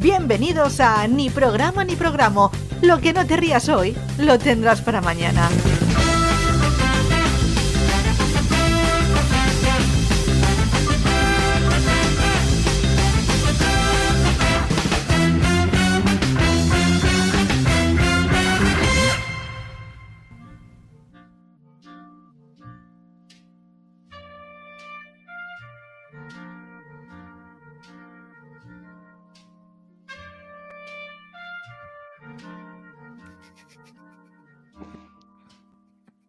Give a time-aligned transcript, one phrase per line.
[0.00, 2.50] Bienvenidos a Ni programa ni programa.
[2.80, 5.50] Lo que no te rías hoy, lo tendrás para mañana.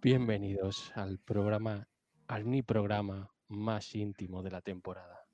[0.03, 1.87] Bienvenidos al programa,
[2.27, 5.27] al ni programa más íntimo de la temporada.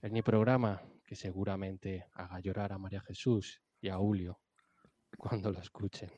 [0.00, 4.38] El ni programa que seguramente haga llorar a María Jesús y a Julio
[5.18, 6.08] cuando lo escuchen.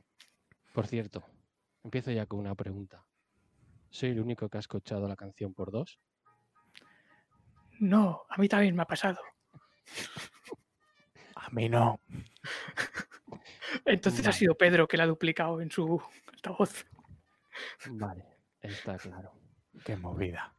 [0.75, 1.25] Por cierto,
[1.83, 3.07] empiezo ya con una pregunta.
[3.89, 5.99] ¿Soy el único que ha escuchado la canción por dos?
[7.81, 9.19] No, a mí también me ha pasado.
[11.37, 12.01] A mí no.
[13.87, 16.03] Entonces ha sido Pedro que la ha duplicado en su
[16.35, 16.85] altavoz.
[17.91, 19.33] Vale, está claro.
[19.85, 20.55] Qué movida.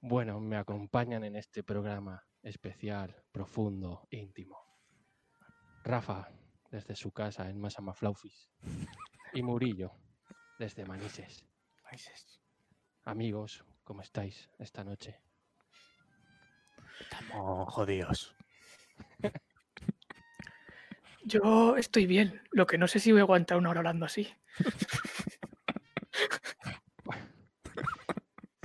[0.00, 4.58] Bueno, me acompañan en este programa especial, profundo, íntimo.
[5.82, 6.28] Rafa,
[6.70, 8.50] desde su casa en Masamaflaufis.
[9.32, 9.92] Y Murillo,
[10.58, 11.44] desde Manises.
[13.04, 15.20] Amigos, ¿cómo estáis esta noche?
[17.00, 18.36] Estamos jodidos.
[21.24, 24.28] Yo estoy bien, lo que no sé si voy a aguantar una hora hablando así.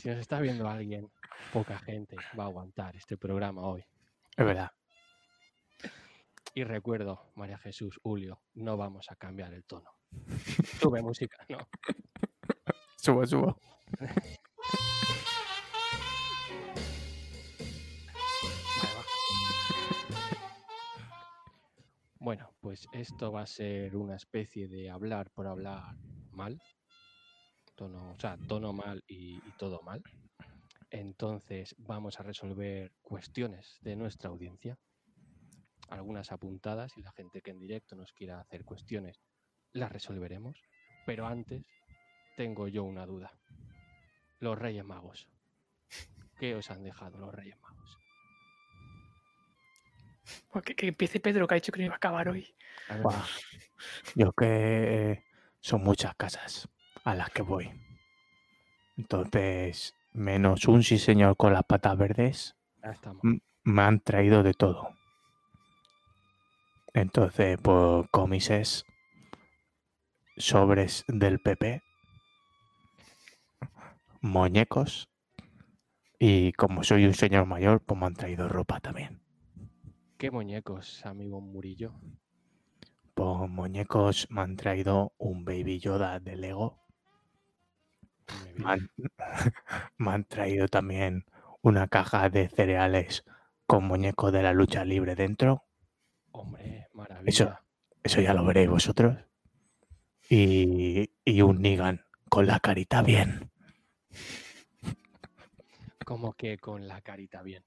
[0.04, 1.10] Si nos está viendo alguien,
[1.54, 3.86] poca gente va a aguantar este programa hoy.
[4.36, 4.70] Es verdad.
[6.54, 9.90] Y recuerdo, María Jesús, Julio, no vamos a cambiar el tono.
[10.78, 11.58] Sube música, ¿no?
[12.98, 13.58] Subo, subo.
[22.20, 25.96] Bueno, pues esto va a ser una especie de hablar por hablar
[26.32, 26.62] mal.
[27.76, 30.04] Tono, o sea, tono mal y, y todo mal.
[30.94, 34.78] Entonces vamos a resolver cuestiones de nuestra audiencia.
[35.90, 39.20] Algunas apuntadas y la gente que en directo nos quiera hacer cuestiones
[39.72, 40.62] las resolveremos.
[41.06, 41.66] Pero antes
[42.38, 43.32] tengo yo una duda.
[44.40, 45.28] Los Reyes Magos.
[46.40, 47.98] ¿Qué os han dejado los Reyes Magos?
[50.64, 52.56] Que empiece Pedro que ha dicho que no iba a acabar hoy.
[54.16, 55.26] Yo que
[55.60, 56.70] son muchas casas
[57.04, 57.72] a las que voy.
[58.98, 62.56] Entonces, menos un sí señor con las patas verdes,
[63.64, 64.90] me han traído de todo.
[66.94, 68.86] Entonces, pues comises,
[70.38, 71.82] sobres del PP,
[74.22, 75.10] muñecos
[76.20, 79.22] y como soy un señor mayor, pues me han traído ropa también.
[80.18, 81.94] ¿Qué muñecos, amigo Murillo?
[83.14, 86.83] Pues muñecos me han traído un Baby Yoda de Lego.
[88.56, 88.92] Me han,
[89.98, 91.26] me han traído también
[91.62, 93.24] una caja de cereales
[93.66, 95.64] con muñecos de la lucha libre dentro.
[96.32, 97.64] Hombre, maravilla.
[98.04, 99.18] Eso ya lo veréis vosotros.
[100.30, 103.52] Y, y un Nigan con la carita bien.
[106.06, 107.64] Como que con la carita bien.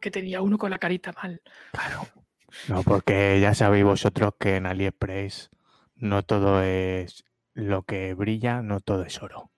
[0.00, 1.42] Que tenía uno con la carita mal.
[1.72, 2.06] Claro.
[2.68, 5.50] No, porque ya sabéis vosotros que en AliExpress
[5.96, 9.50] no todo es lo que brilla, no todo es oro.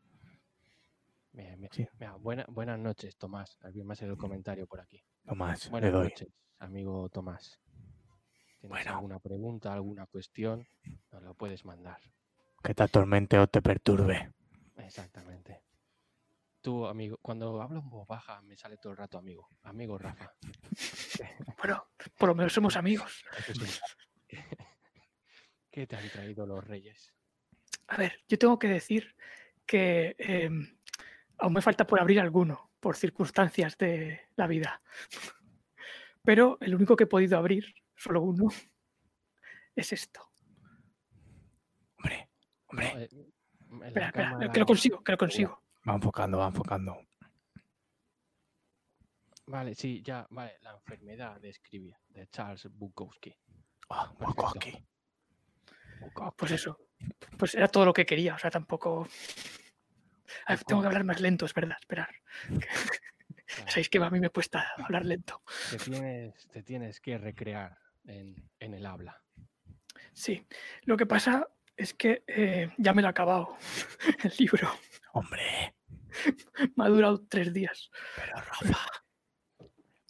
[1.37, 1.71] Bien, bien.
[1.71, 1.87] Sí.
[1.99, 3.59] Mira, buena- buenas noches, Tomás.
[3.61, 5.05] Alguien más en el comentario por aquí.
[5.23, 6.09] Tomás, le Buenas doy.
[6.09, 6.29] noches,
[6.61, 7.61] amigo Tomás.
[8.59, 8.91] ¿Tienes Bueno.
[8.93, 10.67] alguna pregunta, alguna cuestión?
[11.13, 12.01] Nos lo puedes mandar.
[12.63, 14.33] Que te atormente o te perturbe.
[14.77, 15.63] Exactamente.
[16.63, 19.49] Tú, amigo, cuando hablo en voz baja me sale todo el rato amigo.
[19.63, 20.33] Amigo Rafa.
[21.59, 21.85] Bueno,
[22.19, 23.25] por lo menos somos amigos.
[25.71, 27.13] ¿Qué te han traído los reyes?
[27.89, 29.15] A ver, yo tengo que decir
[29.67, 30.79] que em,
[31.39, 34.81] aún me falta por abrir alguno, por circunstancias de la vida.
[36.23, 38.49] Pero el único que he podido abrir, solo uno,
[39.75, 40.21] es esto.
[41.99, 42.29] Hombre,
[42.67, 42.87] hombre.
[43.05, 43.09] eh,
[43.87, 45.62] Espera, espera, cámara- que lo consigo, que lo consigo.
[45.88, 46.97] Va enfocando, va enfocando.
[49.47, 50.56] Vale, sí, ya, vale.
[50.62, 53.32] La enfermedad de escribir, de Charles Bukowski.
[53.91, 54.43] Ah, Perfecto.
[54.43, 56.32] Bukowski.
[56.37, 56.79] Pues eso,
[57.39, 59.06] pues era todo lo que quería, o sea, tampoco...
[60.67, 62.08] Tengo que hablar más lento, es verdad, esperar.
[63.49, 65.40] Claro, Sabéis que a mí me cuesta hablar lento.
[65.70, 69.23] te, tienes, te tienes que recrear en, en el habla.
[70.12, 70.44] Sí,
[70.82, 71.46] lo que pasa
[71.76, 73.56] es que eh, ya me lo he acabado,
[74.25, 74.69] el libro.
[75.12, 75.76] Hombre,
[76.76, 77.90] Me ha durado tres días.
[78.17, 78.87] pero Rafa.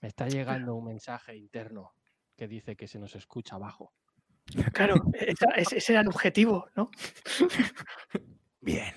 [0.02, 1.94] Me está llegando un mensaje interno
[2.36, 3.92] que dice que se nos escucha bajo.
[4.72, 4.94] Claro,
[5.56, 6.90] ese era el objetivo, ¿no?
[8.60, 8.94] Bien.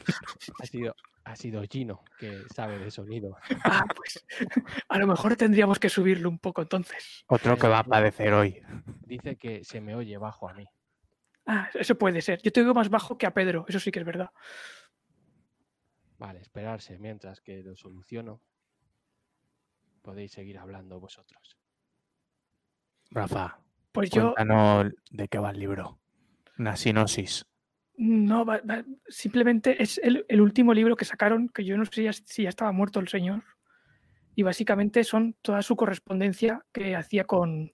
[0.61, 3.37] Ha sido, ha sido Gino, que sabe de sonido.
[3.63, 4.25] Ah, pues
[4.89, 7.23] a lo mejor tendríamos que subirlo un poco entonces.
[7.27, 8.61] Otro que va a padecer hoy.
[9.05, 10.65] Dice que se me oye bajo a mí.
[11.45, 12.41] Ah, eso puede ser.
[12.41, 14.29] Yo te oigo más bajo que a Pedro, eso sí que es verdad.
[16.17, 18.41] Vale, esperarse mientras que lo soluciono.
[20.01, 21.57] Podéis seguir hablando vosotros.
[23.11, 23.59] Rafa,
[23.91, 25.99] Pues yo cuéntanos de qué va el libro.
[26.57, 27.48] Una sinosis.
[27.99, 32.13] No, va- va- simplemente es el, último libro que sacaron, que yo no sé ya
[32.13, 33.43] si ya estaba muerto el señor.
[34.35, 37.73] Y básicamente son toda su correspondencia que hacía con,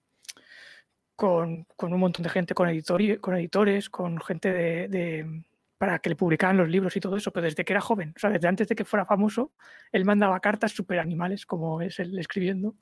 [1.16, 5.44] con, con un montón de gente, con, editori- con editores, con gente de,
[5.78, 8.20] para que le publicaran los libros y todo eso, pero desde que era joven, o
[8.20, 9.54] sea, desde antes de que fuera famoso,
[9.92, 12.76] él mandaba cartas super animales, como es él escribiendo.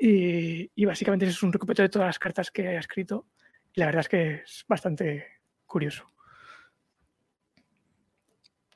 [0.00, 3.26] Y, y básicamente es un recopilatorio de todas las cartas que ha escrito.
[3.74, 5.26] Y la verdad es que es bastante
[5.66, 6.10] curioso.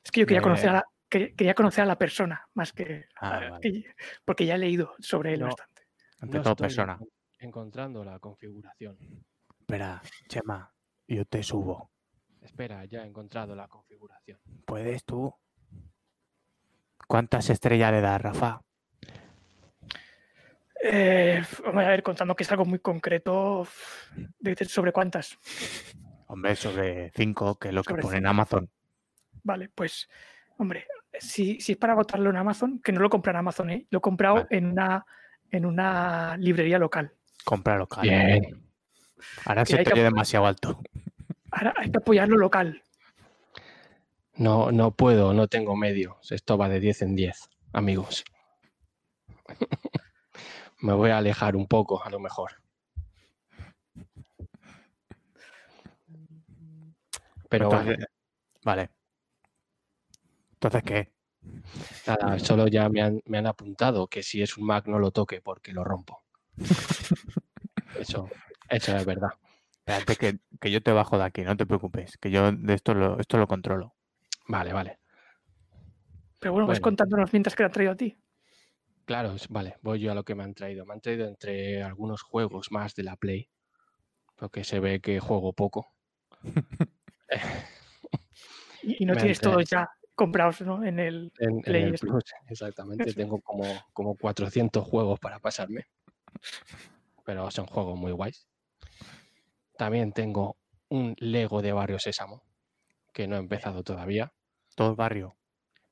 [0.07, 3.07] Es que yo quería conocer a la, que- quería conocer a la persona más que,
[3.19, 3.59] Ah, a- vale.
[3.59, 3.83] que-
[4.23, 5.47] porque ya he leído sobre él No.
[5.47, 5.81] bastante.
[6.21, 6.97] Ante No todo estoy persona.
[6.97, 7.09] encon-
[7.39, 8.97] encontrando la configuración.
[9.59, 10.73] Espera, Chema,
[11.09, 11.91] yo te subo.
[12.41, 14.39] Espera, ya he encontrado la configuración.
[14.65, 15.35] ¿Puedes tú?
[17.05, 18.61] ¿Cuántas estrellas le das, Rafa?
[20.81, 23.67] Eh, vamos a ver, contando que es algo muy concreto,
[24.69, 25.37] ¿sobre cuántas?
[26.27, 28.29] Hombre, sobre 5, que es lo que Sobre pone en cinco.
[28.29, 28.69] Amazon.
[29.47, 30.09] Vale, pues,
[30.57, 30.85] hombre,
[31.17, 33.87] si, si es para votarlo en Amazon, que no lo compré en Amazon, ¿eh?
[33.89, 34.47] lo he comprado Vale.
[34.51, 35.05] en, una,
[35.49, 37.13] en una librería local.
[37.45, 38.01] Compra local.
[38.03, 38.61] Bien.
[39.45, 40.81] Ahora Que se te que- demasiado alto.
[41.49, 42.83] Ahora hay que apoyar lo local.
[44.33, 46.29] No, no puedo, no tengo medios.
[46.33, 48.25] Esto va de 10 en 10, amigos.
[50.81, 52.51] Me voy a alejar un poco, a lo mejor.
[57.49, 58.07] Pero bueno, Entonces-
[58.65, 58.89] Vale.
[60.67, 61.11] Entonces, ¿qué?
[62.05, 65.11] nada, solo ya me han, me han apuntado que si es un Mac no lo
[65.11, 66.23] toque porque lo rompo.
[67.99, 68.29] Eso,
[68.69, 69.29] eso es verdad.
[69.79, 72.17] Espérate que, que yo te bajo de aquí, no te preocupes.
[72.17, 73.95] Que yo de esto lo, esto lo controlo.
[74.47, 74.99] Vale, vale.
[76.39, 76.83] Pero bueno, vas Bueno.
[76.83, 78.15] contándonos mientras que te han traído a ti.
[79.05, 80.85] Claro, vale, voy yo a lo que me han traído.
[80.85, 83.49] Me han traído entre algunos juegos más de la Play,
[84.35, 85.87] porque se ve que juego poco.
[88.83, 90.83] Y, y no Me tienes todos ya comprados ¿no?
[90.83, 91.31] en el...
[91.39, 91.93] En, en Play el.
[91.99, 93.13] Plus, exactamente.
[93.13, 95.85] Tengo como, como 400 juegos para pasarme.
[97.23, 98.49] Pero son juegos muy guays.
[99.77, 100.57] También tengo
[100.89, 102.43] un Lego de Barrio Sésamo,
[103.13, 104.33] que no he empezado todavía.
[104.75, 105.37] Todo el barrio.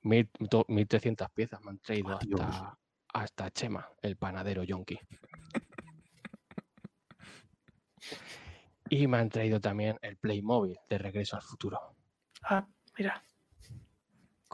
[0.02, 2.78] Mil- do- 1300 piezas me han traído hasta,
[3.14, 5.00] hasta Chema, el panadero yonki.
[8.88, 11.96] Y me han traído también el Playmobil de Regreso al Futuro,
[12.44, 12.68] Ah,
[13.00, 13.24] mira,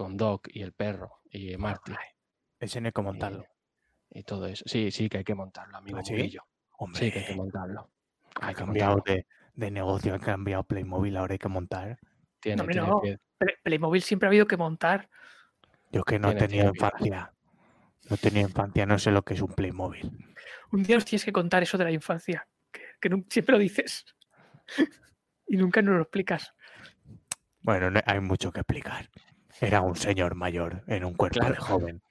[0.01, 1.93] con Doc y el perro y Marty.
[2.59, 3.45] Ese no hay que montarlo.
[4.09, 4.63] Y, y todo eso.
[4.65, 6.37] Sí, sí que hay que montarlo, amigo ¿Ah, sí?
[6.77, 7.91] Hombre, Sí que hay que montarlo.
[8.41, 9.15] ha Hay que cambiado montarlo.
[9.15, 9.27] de,
[9.65, 11.99] de negocio, ha cambiado Playmobil, ahora hay que montar.
[12.39, 12.99] Tiene, hombre, tiene no.
[13.01, 15.07] Play- Playmobil siempre ha habido que montar.
[15.91, 16.87] Yo que no he Tiene- tenido tiene pinta.
[16.97, 17.33] infancia.
[18.09, 20.11] No he tenido infancia, no sé lo que es un Playmobil.
[20.71, 22.81] Un día nos tienes que contar eso de la infancia, que,
[23.29, 24.05] siempre lo dices
[25.47, 26.53] y nunca nos lo explicas.
[27.61, 29.07] Bueno, no hay mucho que explicar.
[29.61, 32.01] Era un señor mayor en un cuerpo de joven.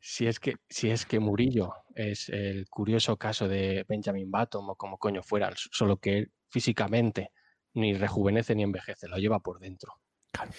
[0.00, 4.74] Si es que, si es que Murillo es el curioso caso de Benjamin Button o
[4.74, 7.30] como coño fuera, solo que él físicamente
[7.74, 9.94] ni rejuvenece ni envejece, lo lleva por dentro.
[10.32, 10.50] Claro.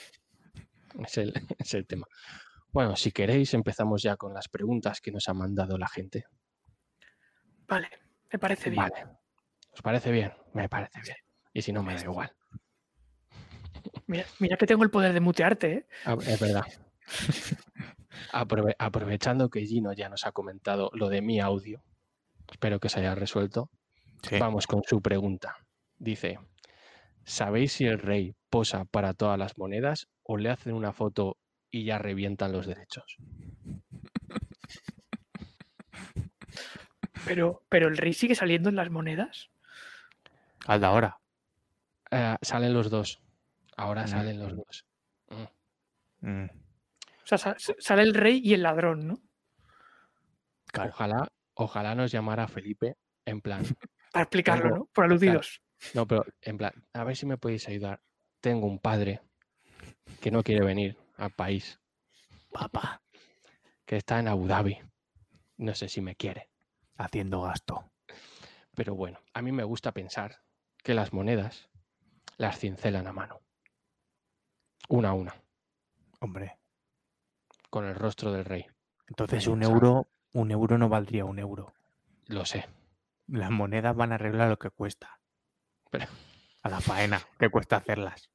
[1.05, 2.07] Es el, es el tema.
[2.71, 6.23] Bueno, si queréis, empezamos ya con las preguntas que nos ha mandado la gente.
[7.67, 7.89] Vale,
[8.31, 8.81] me parece bien.
[8.81, 9.07] Vale.
[9.73, 10.31] ¿Os parece bien?
[10.53, 11.17] Me parece bien.
[11.51, 12.33] Y si no, me da igual.
[14.07, 15.87] Mira, mira que tengo el poder de mutearte, ¿eh?
[16.05, 16.63] Ah, Es verdad.
[18.31, 21.83] Aprove- aprovechando que Gino ya nos ha comentado lo de mi audio,
[22.51, 23.69] espero que se haya resuelto.
[24.27, 24.37] Sí.
[24.39, 25.57] Vamos con su pregunta.
[25.97, 26.39] Dice,
[27.25, 31.37] ¿sabéis si el rey posa para todas las monedas o le hacen una foto
[31.71, 33.17] y ya revientan los derechos?
[37.25, 39.49] Pero, pero el rey sigue saliendo en las monedas.
[40.67, 41.19] Al de ahora.
[42.11, 43.22] Eh, salen los dos.
[43.77, 44.07] Ahora Mm.
[44.07, 44.85] salen los dos.
[46.21, 49.15] Mm, O sea, sa- sa- sale el rey y el ladrón, ¿no?
[50.67, 50.89] claro.
[50.91, 53.61] Ojalá, ojalá nos llamara Felipe en plan,
[54.11, 54.85] Para explicarlo, Tengo- ¿no?
[54.93, 55.61] Por aludidos.
[55.93, 58.01] no, pero en plan, a ver si me podéis ayudar.
[58.41, 59.21] Tengo un padre
[60.21, 61.79] que no quiere venir al país,
[62.51, 63.01] Papá,
[63.85, 64.77] que está en Abu Dhabi.
[65.57, 66.49] No sé si me quiere.
[66.95, 67.91] haciendo gasto.
[68.75, 70.41] Pero bueno, a mí me gusta pensar
[70.83, 71.69] que las monedas
[72.37, 73.41] las cincelan a mano.
[74.89, 75.33] Una a una,
[76.19, 76.57] Hombre,
[77.69, 78.65] con el rostro del rey.
[79.07, 81.73] entonces un euro, un euro no valdría un euro.
[82.27, 82.65] Lo sé.
[83.27, 85.19] Las monedas van a arreglar lo que cuesta.
[85.89, 86.07] Pero-
[86.63, 88.29] A la faena que cuesta hacerlas.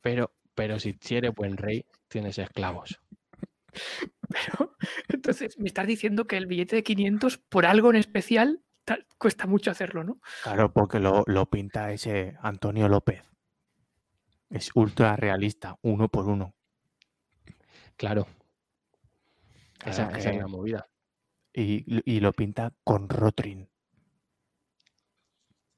[0.00, 3.00] Pero, pero si eres buen rey, tienes esclavos.
[4.28, 4.74] Pero,
[5.08, 9.46] entonces, me estás diciendo que el billete de 500, por algo en especial, ta- cuesta
[9.46, 10.18] mucho hacerlo, ¿no?
[10.42, 13.22] Claro, porque lo, lo pinta ese Antonio López.
[14.56, 16.54] Es ultra realista, uno por uno.
[17.94, 18.26] Claro.
[19.84, 20.88] Esa, es la movida.
[21.52, 23.68] y, y lo pinta con Rotring.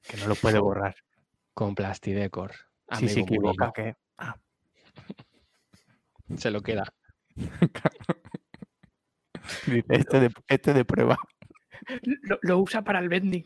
[0.03, 0.95] Que no lo puede borrar.
[1.55, 2.53] Con Plastidecor.
[2.97, 3.97] Si se equivoca, que.
[4.17, 4.37] Ah,
[6.37, 6.85] Se lo queda.
[9.67, 11.19] dice, este de, este de prueba.
[12.03, 13.45] Lo, lo usa para el vending.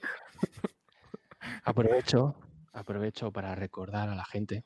[1.65, 2.37] Aprovecho,
[2.75, 4.63] aprovecho para recordar a la gente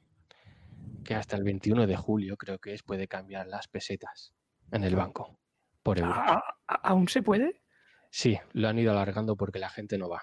[1.07, 4.35] que hasta el 21 de julio, creo que es, puede cambiar las pesetas
[4.73, 5.39] en el banco
[5.83, 6.15] por euros.
[6.17, 7.63] ¿A- a- ¿Aún se puede?
[8.11, 10.23] Sí, lo han ido alargando porque la gente no va.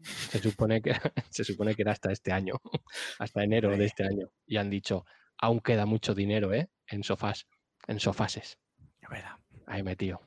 [0.30, 0.92] Se supone que,
[1.30, 2.54] se supone que era hasta este año,
[3.18, 4.30] hasta enero de este año.
[4.46, 5.04] Y han dicho,
[5.36, 6.70] aún queda mucho dinero, ¿eh?
[6.86, 7.46] En sofás,
[7.88, 8.58] en sofases.
[9.02, 9.36] Es verdad.
[9.66, 10.20] Ahí metido.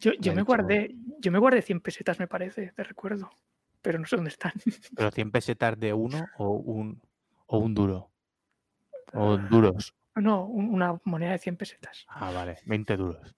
[0.00, 3.30] Yo, yo me hecho- guardé, yo me guardé 100 pesetas, me parece, de recuerdo.
[3.82, 4.52] Pero no sé dónde están.
[4.96, 7.02] Pero 100 pesetas de uno o un,
[7.46, 8.10] o un duro.
[9.14, 9.94] O duros.
[10.16, 12.04] No, un- una moneda de 100 pesetas.
[12.08, 12.58] Ah, vale.
[12.66, 13.34] 20 duros.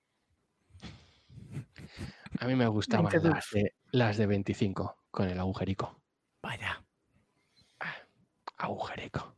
[2.41, 6.01] A mí me gustaban 20 las de, las de 25 con el agujerico.
[6.43, 6.83] Vaya.
[8.59, 9.37] Agujerico.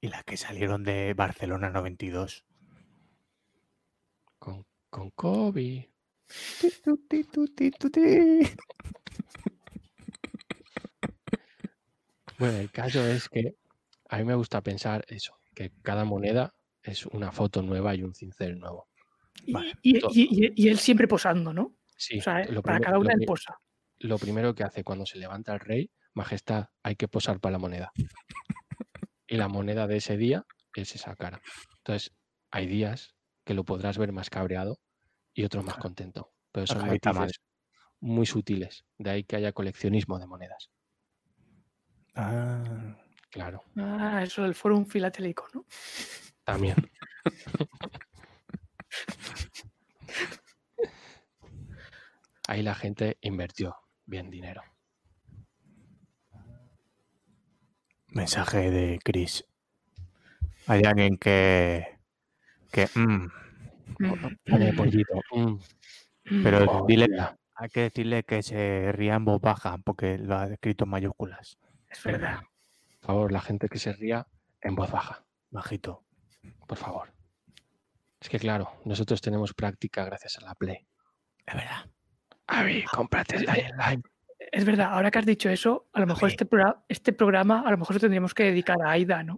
[0.00, 2.44] Y las que salieron de Barcelona 92.
[4.38, 5.90] Con, con Kobe.
[12.38, 13.56] Bueno, el caso es que
[14.08, 18.14] a mí me gusta pensar eso, que cada moneda es una foto nueva y un
[18.14, 18.88] cincel nuevo.
[19.46, 21.76] Y, Vale, y- y- y- y él siempre posando, ¿no?
[21.96, 23.56] Sí, O sea, lo, para cada una él posa.
[23.98, 27.58] lo primero que hace cuando se levanta el rey, Majestad, hay que posar para la
[27.58, 27.92] moneda.
[29.26, 30.44] Y la moneda de ese día
[30.76, 31.40] es esa cara.
[31.78, 32.12] Entonces,
[32.50, 34.78] hay días que lo podrás ver más cabreado
[35.32, 36.32] y otros más contento.
[36.52, 37.40] Pero son matices
[38.00, 38.84] muy sutiles.
[38.98, 40.70] De ahí que haya coleccionismo de monedas.
[42.14, 42.93] Ah,
[43.34, 45.64] Claro, Ah, eso del Forum Filatélico, ¿no?
[46.44, 46.76] también.
[52.46, 53.74] Ahí la gente invirtió
[54.06, 54.62] bien dinero.
[58.08, 59.44] mensaje de Chris.
[60.68, 61.84] Hay alguien que.
[62.70, 62.86] que.
[62.94, 63.26] mm,
[64.48, 65.14] Pone pollito.
[65.34, 65.56] mm,
[66.44, 67.08] pero oh, dile,
[67.56, 71.58] hay que decirle que se ría en voz baja porque lo ha escrito en mayúsculas.
[71.90, 72.40] Es verdad.
[73.04, 74.26] Favor, la gente que se ría
[74.62, 76.04] en voz baja, Bajito.
[76.66, 77.12] por favor.
[78.18, 80.86] Es que claro, nosotros tenemos práctica gracias a la Play.
[81.44, 81.90] Es verdad.
[82.46, 84.02] Avi, cómprate el Lime.
[84.38, 87.70] Es verdad, ahora que has dicho eso, a lo mejor este, progra- este programa, a
[87.70, 89.36] lo mejor lo tendríamos que dedicar a Aida, ¿no?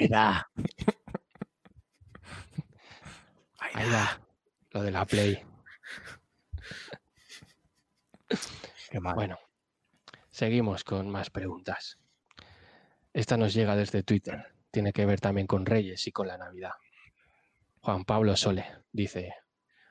[0.00, 0.50] Aida.
[3.76, 4.20] Va,
[4.70, 5.42] lo de la Play.
[8.90, 9.14] Qué mal.
[9.14, 9.38] Bueno,
[10.30, 11.98] seguimos con más preguntas.
[13.14, 14.52] Esta nos llega desde Twitter.
[14.70, 16.72] Tiene que ver también con Reyes y con la Navidad.
[17.80, 19.34] Juan Pablo Sole dice,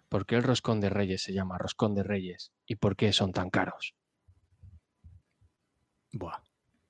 [0.10, 3.32] ¿por qué el roscón de Reyes se llama roscón de Reyes y por qué son
[3.32, 3.96] tan caros?
[6.12, 6.40] Buah.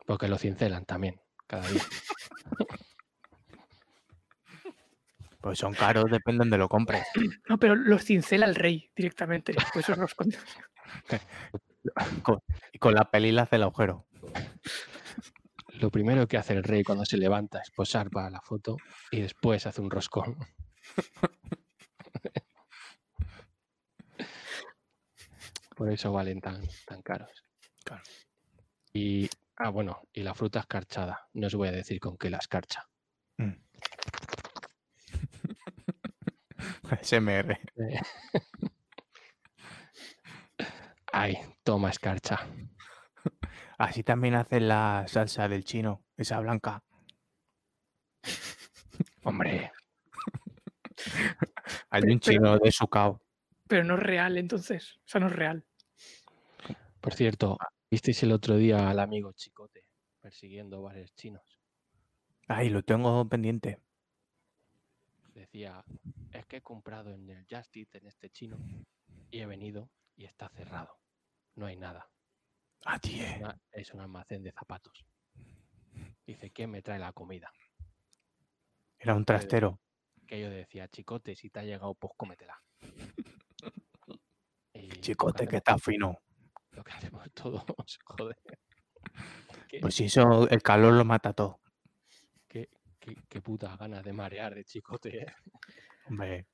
[0.06, 1.84] Porque lo cincelan también cada día.
[5.40, 7.06] Pues son caros, dependen de lo compres.
[7.50, 9.54] No, pero los cincela el rey directamente.
[9.74, 9.86] Pues
[12.24, 14.08] con- Y con la peli le hace el agujero.
[15.80, 18.78] Lo primero que hace el rey cuando se levanta es posar para la foto
[19.12, 20.38] y después hace un roscón.
[25.76, 27.44] Por eso valen tan, tan caros.
[27.84, 28.04] Claro.
[28.94, 29.28] Y,
[29.58, 31.28] ah, bueno, y la fruta escarchada.
[31.34, 32.88] No os voy a decir con qué la escarcha.
[33.38, 33.54] Mm.
[37.02, 37.60] SMR.
[41.12, 42.48] Ay, toma escarcha.
[43.84, 46.82] Así también hacen la salsa del chino, esa blanca.
[49.24, 49.72] Hombre,
[51.90, 53.22] Hay Pero- un chino de sucao.
[53.68, 54.98] Pero no es real, entonces.
[55.00, 55.66] O sea, no es real.
[57.02, 57.58] por cierto,
[57.92, 59.86] ¿visteis el otro día al amigo Chicote
[60.22, 61.60] persiguiendo bares chinos?
[62.48, 63.80] Ay, lo tengo pendiente.
[65.34, 65.84] Decía,
[66.32, 68.58] es que he comprado en el Just Eat en este chino
[69.30, 71.00] y he venido y está cerrado.
[71.56, 72.08] No hay nada.
[72.86, 73.38] Eh.
[73.40, 75.06] una- es un almacén de zapatos.
[76.26, 77.52] Dice, ¿quién me trae la comida?
[79.00, 79.80] Era un trastero.
[80.28, 82.62] Que yo decía, chicote, si te ha llegado, pues cómetela.
[84.76, 86.18] Y Chicote, que está fino.
[86.72, 87.64] Lo que hacemos todos,
[88.06, 88.38] joder.
[89.70, 91.62] Qué, Pues si eso, el calor lo mata todo.
[92.48, 95.26] qué, qué- qué putas ganas de marear de chicote, ¿eh?
[96.08, 96.48] Hombre,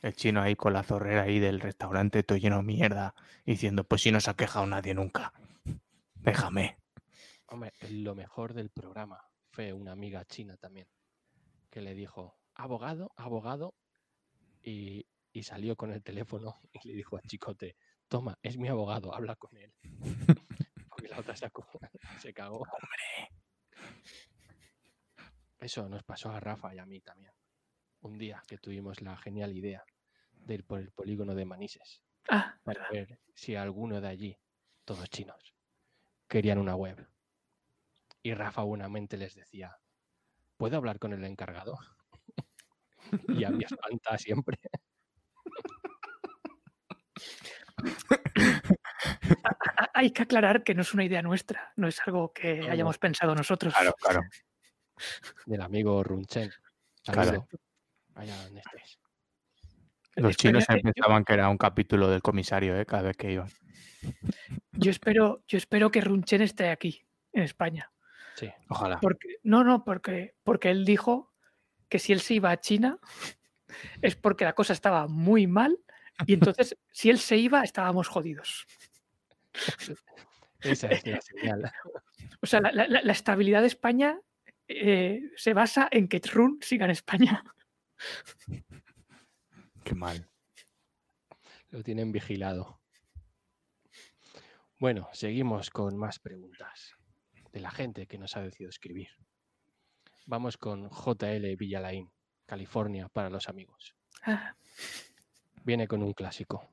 [0.00, 3.14] el chino ahí con la zorrera ahí del restaurante todo lleno de mierda,
[3.44, 5.32] diciendo, pues si no se ha quejado nadie nunca.
[6.14, 6.78] Déjame.
[7.46, 10.88] Hombre, lo mejor del programa fue una amiga china también,
[11.70, 13.74] que le dijo, abogado, abogado,
[14.62, 17.76] y, y salió con el teléfono y le dijo a Chicote,
[18.08, 19.72] toma, es mi abogado, habla con él.
[20.88, 21.50] Porque la otra se,
[22.18, 22.66] se cagó.
[25.58, 27.32] Eso nos pasó a Rafa y a mí también.
[28.08, 29.84] Un día que tuvimos la genial idea
[30.32, 33.08] de ir por el polígono de Manises Ah, para verdad.
[33.10, 34.38] ver si alguno de allí,
[34.86, 35.54] todos chinos,
[36.26, 37.06] querían una web.
[38.22, 39.76] Y Rafa buenamente les decía,
[40.56, 41.76] ¿puedo hablar con el encargado?
[43.28, 44.56] y había espanta siempre.
[49.92, 52.96] Hay que aclarar que no es una idea nuestra, no es algo que No, hayamos
[52.98, 53.74] pensado nosotros.
[53.74, 54.22] Claro, claro.
[55.44, 56.50] Del amigo Runchen.
[57.04, 57.46] Claro.
[58.18, 58.32] Saludo.
[58.34, 58.98] Allá donde estés.
[60.16, 62.84] Los chinos se pensaban que era un capítulo del comisario, ¿eh?
[62.84, 63.48] Cada vez que iban.
[64.72, 67.92] Yo espero, yo espero que Runchen esté aquí, en España.
[68.34, 68.50] Sí.
[68.68, 68.98] Ojalá.
[69.00, 71.32] Porque, no, no, porque, porque él dijo
[71.88, 72.98] que si él se iba a China
[74.02, 75.78] es porque la cosa estaba muy mal
[76.26, 78.66] y entonces si él se iba estábamos jodidos.
[80.60, 81.72] Esa es la señal.
[82.42, 84.18] O sea, la, la- la estabilidad de España
[84.66, 87.44] eh, se basa en que Run siga en España.
[89.84, 90.28] Qué mal.
[91.70, 92.80] Lo tienen vigilado.
[94.78, 96.94] Bueno, seguimos con más preguntas
[97.52, 99.08] de la gente que nos ha decidido escribir.
[100.26, 102.10] Vamos con JL Villalain,
[102.46, 103.94] California, para los amigos.
[104.22, 104.54] Ah,
[105.64, 106.70] Viene con un clásico.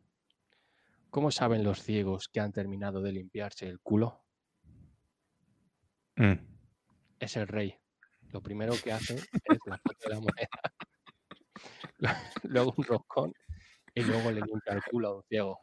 [1.10, 4.24] ¿Cómo saben los ciegos que han terminado de limpiarse el culo?
[6.18, 6.34] Mm.
[7.20, 7.80] Es el rey.
[8.32, 10.50] Lo primero que hace es la foto de la moneda.
[12.44, 13.34] luego un roscón
[13.94, 15.60] y luego le limpia el culo a un ciego.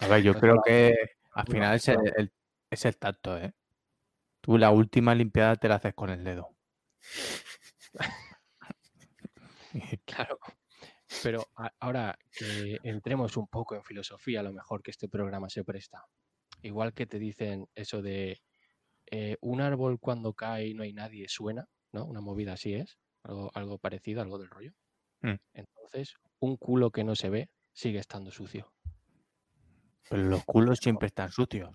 [0.00, 0.94] A ver, yo Pues creo que
[1.32, 2.32] al final es el,
[2.70, 3.52] es tacto, ¿eh?
[4.40, 6.50] Tú la última limpiada te la haces con el dedo.
[10.06, 10.38] Claro.
[11.22, 11.46] Pero
[11.80, 16.04] ahora que entremos un poco en filosofía, a lo mejor que este programa se presta.
[16.62, 18.40] Igual que te dicen eso de
[19.10, 22.04] eh, un árbol cuando cae y no hay nadie suena, ¿no?
[22.04, 24.72] Una movida así es, algo, algo parecido, algo del rollo.
[25.22, 25.34] Mm.
[25.54, 28.72] Entonces, un culo que no se ve sigue estando sucio.
[30.08, 31.74] Pero los culos siempre están sucios.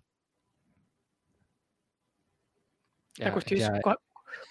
[3.18, 3.84] la cuestión ya- es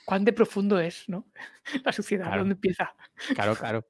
[0.05, 1.27] cuán de profundo es, ¿no?
[1.85, 2.41] La suciedad, Claro.
[2.41, 2.95] ¿dónde empieza?
[3.35, 3.87] Claro, claro.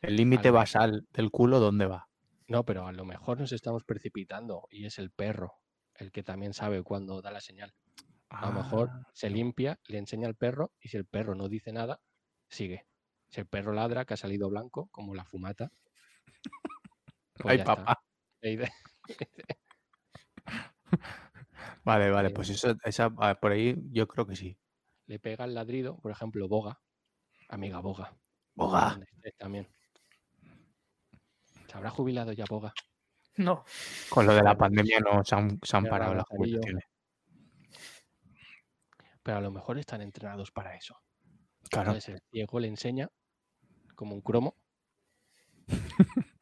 [0.00, 2.08] El límite basal del culo, ¿dónde va?
[2.46, 5.54] No, pero a lo mejor nos estamos precipitando y es el perro
[5.96, 7.74] el que también sabe cuándo da la señal.
[8.40, 11.48] A lo mejor Ah, se limpia, le enseña al perro y si el perro no
[11.48, 12.00] dice nada,
[12.48, 12.86] sigue.
[13.28, 15.70] Si el perro ladra, que ha salido blanco, como la fumata.
[17.34, 17.98] pues Ay, papá.
[21.84, 24.56] Vale, vale, Eh, pues eso, esa, ah, por ahí yo creo que sí.
[25.06, 26.80] Le pega el ladrido, por ejemplo, Boga,
[27.48, 28.16] amiga Boga.
[28.54, 28.98] Boga.
[29.38, 29.68] también.
[31.68, 32.72] ¿Se habrá jubilado ya Boga?
[33.36, 33.64] No,
[34.08, 36.84] Con lo de la pandemia no se han, se han Mira, parado las jubilaciones.
[39.24, 41.00] Pero a lo mejor están entrenados para eso.
[41.70, 41.90] Claro.
[41.90, 43.10] Entonces el ciego le enseña
[43.96, 44.56] como un cromo.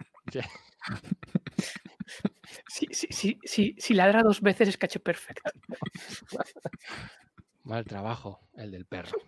[2.69, 5.51] Sí, si, si, si, si, si ladra dos veces es caché perfecto.
[7.65, 9.19] Mal trabajo el del perro.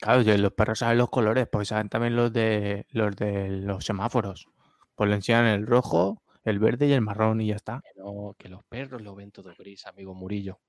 [0.00, 4.48] Claro, los perros saben los colores, porque saben también los de los de los semáforos.
[4.94, 7.80] Pues le enseñan el rojo, el verde y el marrón y ya está.
[7.82, 10.60] Que, no, que los perros lo ven todo gris, amigo Murillo.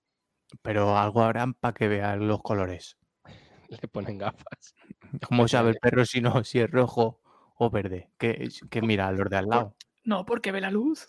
[0.62, 2.98] Pero algo habrán para que vean los colores.
[3.70, 4.76] Le ponen gafas.
[5.28, 7.22] ¿Cómo sabe el perro si no, si es rojo
[7.58, 8.12] o verde?
[8.18, 9.76] Que, que mira, los de al lado.
[10.04, 11.08] No, porque ve la luz.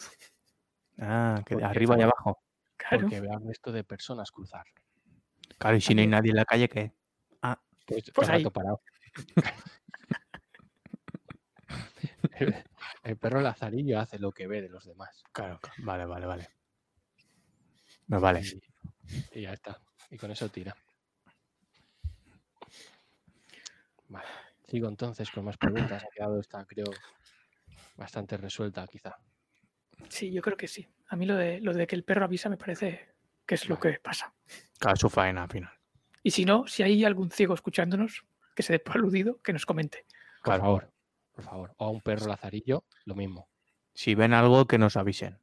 [0.98, 2.38] Ah, que de Porque arriba y abajo.
[2.76, 3.02] Claro.
[3.02, 4.64] Porque ve al resto de personas cruzar.
[5.58, 6.92] Claro, y si no hay nadie en la calle, ¿qué?
[7.86, 8.44] Pues, Pues el ahí.
[8.50, 8.80] parado.
[12.38, 12.54] el,
[13.02, 15.22] el perro lazarillo hace lo que ve de los demás.
[15.32, 15.76] Claro, claro.
[15.84, 16.48] vale, vale, vale.
[18.06, 18.40] Me vale.
[18.40, 18.60] Y,
[19.34, 19.80] y ya está.
[20.10, 20.74] Y con eso tira.
[24.08, 24.26] Vale.
[24.68, 26.02] Sigo entonces con más preguntas.
[26.08, 26.86] Ha quedado esta, creo,
[27.96, 29.16] bastante resuelta, quizá.
[30.08, 30.86] Sí, yo creo que sí.
[31.08, 33.14] A mí lo de, lo de que el perro avisa me parece
[33.46, 34.34] que es lo que pasa.
[34.78, 35.72] Cada su faena al final.
[36.22, 38.24] Y si no, si hay algún ciego escuchándonos
[38.56, 40.06] que se dé por aludido, que nos comente.
[40.42, 40.62] Por Claro.
[40.62, 40.92] favor,
[41.32, 41.74] por favor.
[41.78, 43.48] O a un perro lazarillo, lo mismo.
[43.94, 45.38] Si ven algo, que nos avisen.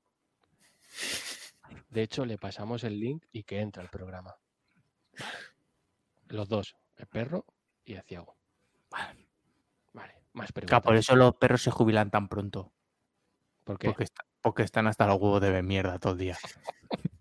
[1.91, 4.35] De hecho, le pasamos el link y que entra al programa.
[6.29, 7.45] Los dos, el perro
[7.85, 8.37] y el ciego.
[8.89, 9.27] Vale.
[9.93, 10.81] Vale, más Claro, preguntas.
[10.83, 12.71] por eso los perros se jubilan tan pronto.
[13.65, 13.87] ¿Por qué?
[13.89, 16.37] Porque, está- porque están hasta los huevos de mierda todo el día.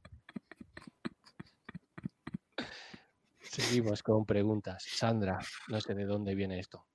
[3.40, 4.84] Seguimos con preguntas.
[4.86, 6.86] Sandra, no sé de dónde viene esto.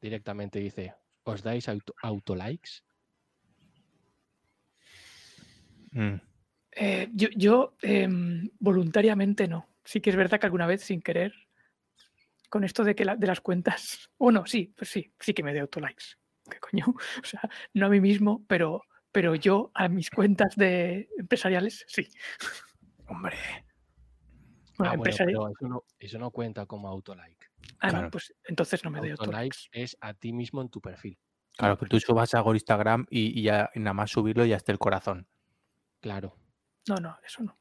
[0.00, 2.82] Directamente dice, ¿os dais auto, autolikes?
[5.92, 6.16] Mm.
[6.72, 9.66] Eh, yo yo, em, voluntariamente no.
[9.84, 11.34] Sí que es verdad que alguna vez sin querer,
[12.48, 14.08] con esto de que la- de las cuentas.
[14.18, 16.16] Bueno, sí, pues sí, sí que me doy autolikes.
[16.50, 16.86] ¿Qué coño?
[17.24, 17.40] O sea,
[17.74, 22.08] no a mí mismo, pero, pero yo a mis cuentas de empresariales, sí.
[23.06, 23.36] Hombre,
[24.78, 27.50] Bueno, Ah, bueno, pero eso no, eso no cuenta como autolike.
[27.80, 29.68] Ah, no, pues entonces no me doy Autolike autolikes.
[29.72, 31.18] es a ti mismo en tu perfil.
[31.56, 34.72] claro que tú subas algo a Instagram y, y ya nada más subirlo ya esté
[34.72, 35.26] el corazón.
[36.00, 36.36] Claro.
[36.90, 37.56] No, no, eso no.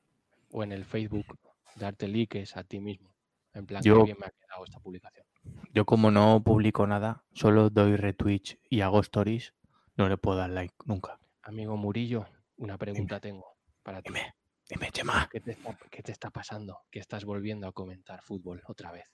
[0.52, 1.38] O en el Facebook,
[1.76, 3.14] darte likes a ti mismo.
[3.54, 5.24] En plan, Yo- bien me ha quedado esta publicación.
[5.72, 9.54] Yo como no publico nada, solo doy retweets y hago stories,
[9.96, 11.20] no le puedo dar like nunca.
[11.44, 12.26] Amigo Murillo,
[12.58, 14.10] una pregunta tengo para ti.
[14.12, 14.34] Dime,
[14.68, 15.30] dime, Chema.
[15.32, 16.80] ¿Qué te, está, qué te está pasando?
[16.90, 19.06] Que estás volviendo a comentar fútbol otra vez.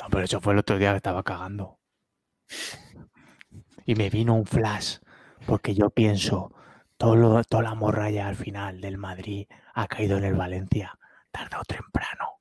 [0.00, 1.78] No, pero eso fue el otro día que estaba cagando.
[3.86, 4.98] Y me vino un flash,
[5.46, 6.52] porque yo pienso,
[7.02, 10.96] todo lo- toda la morralla al final del Madrid ha caído en el Valencia,
[11.32, 12.38] tarde o temprano.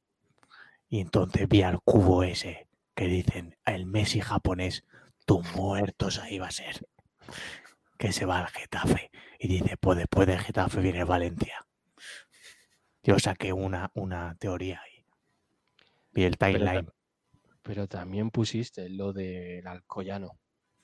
[0.87, 4.85] Y entonces vi al cubo ese que dicen, el Messi japonés,
[5.25, 6.87] tus muertos ahí va a ser.
[7.97, 9.09] Que se va al Getafe.
[9.39, 11.65] Y dice, pues después del Getafe viene el Valencia.
[13.01, 15.03] Yo saqué una, una teoría ahí.
[16.11, 16.85] Vi el Pero, timeline.
[16.85, 16.93] tam-
[17.63, 20.37] pero también pusiste lo del Alcoyano.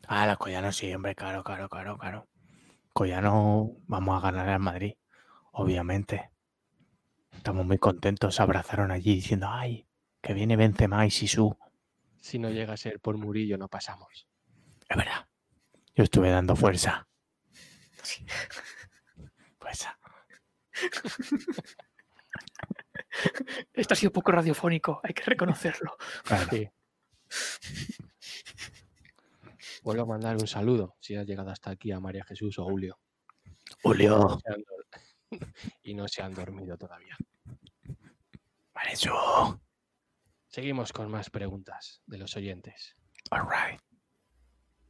[0.08, 2.28] Ah, la Collano sí, hombre, claro, claro, claro, claro.
[2.98, 4.96] Collano, vamos a ganar al Madrid,
[5.52, 6.32] obviamente.
[7.32, 9.88] Estamos muy contentos, se abrazaron allí diciendo, ay,
[10.20, 11.56] que viene Benzema y Sisu.
[12.20, 14.28] Si no llega a ser por Murillo, no pasamos.
[14.90, 15.28] Es verdad,
[15.94, 17.08] yo estuve dando fuerza.
[19.60, 20.00] Fuerza.
[23.74, 25.98] Esto ha sido poco radiofónico, hay que reconocerlo.
[26.24, 26.50] Claro.
[26.50, 26.68] Sí.
[29.88, 33.00] Vuelvo a mandar un saludo, si has llegado hasta aquí, a María Jesús o Julio.
[33.82, 34.38] Julio,
[35.84, 37.16] y no se han dormido todavía.
[38.76, 39.62] Marecho.
[40.50, 42.98] Seguimos con más preguntas de los oyentes.
[43.32, 43.80] All right.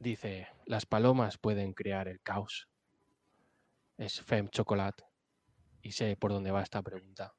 [0.00, 2.68] Dice, las palomas pueden crear el caos.
[3.98, 5.04] Es Fem Chocolate.
[5.80, 7.34] Y sé por dónde va esta pregunta,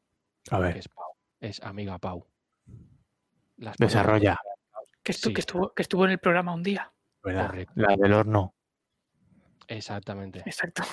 [0.49, 1.11] A ver, es Pau.
[1.41, 2.25] Es amiga Pau.
[3.57, 4.39] Las palomas desarrolla.
[5.03, 5.33] Que, estu- Sí.
[5.33, 6.93] que, estuvo, que estuvo en el programa un día.
[7.23, 7.47] ¿Verdad?
[7.47, 7.73] Correcto.
[7.75, 8.53] La del horno.
[9.67, 10.39] Exactamente.
[10.45, 10.83] Exacto.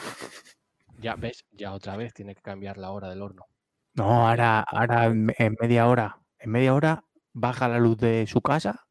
[0.98, 3.46] Ya ves, ya otra vez tiene que cambiar la hora del horno.
[3.94, 8.26] No, ahora, ahora en me- en media hora, en media hora baja la luz de
[8.26, 8.86] su casa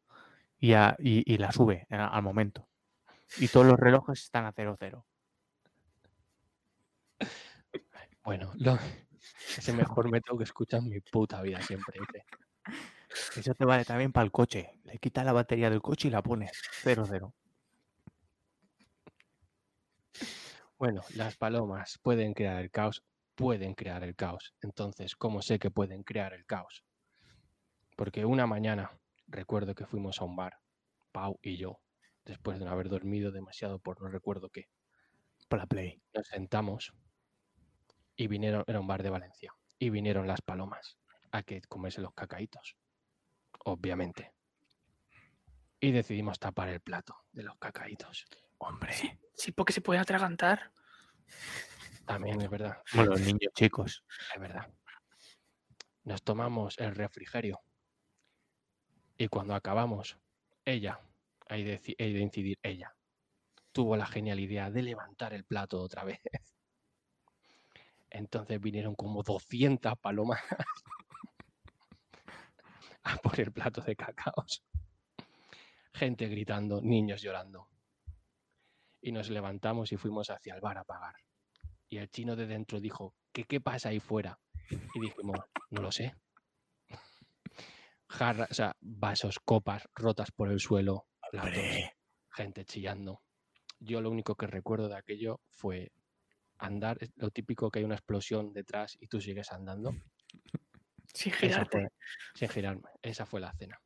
[0.58, 2.68] y, a- y- y la sube a- al momento.
[3.38, 5.04] Y todos los relojes están a 00.
[8.24, 8.78] Bueno, lo,
[9.56, 12.00] ese mejor método que escuchas en mi puta vida siempre.
[12.00, 12.24] dice.
[13.36, 14.80] Eso te vale también para el coche.
[14.84, 16.52] Le quitas la batería del coche y la pones
[16.82, 17.34] 00.
[20.78, 23.02] Bueno, las palomas pueden crear el caos,
[23.34, 24.54] pueden crear el caos.
[24.60, 26.84] Entonces, ¿cómo sé que pueden crear el caos?
[27.96, 28.90] Porque una mañana
[29.26, 30.58] recuerdo que fuimos a un bar,
[31.12, 31.80] Pau y yo,
[32.26, 34.68] después de no haber dormido demasiado por no recuerdo qué.
[35.48, 36.02] Para la Play.
[36.12, 36.92] Nos sentamos
[38.16, 40.98] y vinieron, era un bar de Valencia, y vinieron las palomas
[41.30, 42.76] a que comerse los cacaitos,
[43.66, 44.32] obviamente.
[45.80, 48.24] Y decidimos tapar el plato de los cacaitos.
[48.58, 49.20] Hombre.
[49.34, 50.72] Sí, porque se puede atragantar.
[52.06, 52.78] También es verdad.
[52.90, 54.04] Como los niños chicos.
[54.34, 54.72] Es verdad.
[56.04, 57.60] Nos tomamos el refrigerio.
[59.18, 60.16] Y cuando acabamos,
[60.64, 61.00] ella,
[61.48, 62.94] hay de, hay de incidir ella,
[63.72, 66.20] tuvo la genial idea de levantar el plato otra vez.
[68.10, 70.40] Entonces vinieron como 200 palomas
[73.06, 74.62] a por el plato de cacaos.
[75.94, 77.68] Gente gritando, niños llorando.
[79.00, 81.14] Y nos levantamos y fuimos hacia el bar a pagar.
[81.88, 84.38] Y el chino de dentro dijo, ¿qué, qué pasa ahí fuera?
[84.94, 85.38] Y dijimos,
[85.70, 86.14] no lo sé.
[88.08, 91.62] Jarras, o sea, vasos, copas rotas por el suelo, platos,
[92.30, 93.22] gente chillando.
[93.78, 95.92] yo lo único que recuerdo de aquello fue
[96.58, 99.94] andar, lo típico que hay una explosión detrás y tú sigues andando.
[101.16, 101.78] Sin girarte.
[101.78, 101.92] fue,
[102.34, 102.90] sin girarme.
[103.00, 103.80] Esa fue la cena.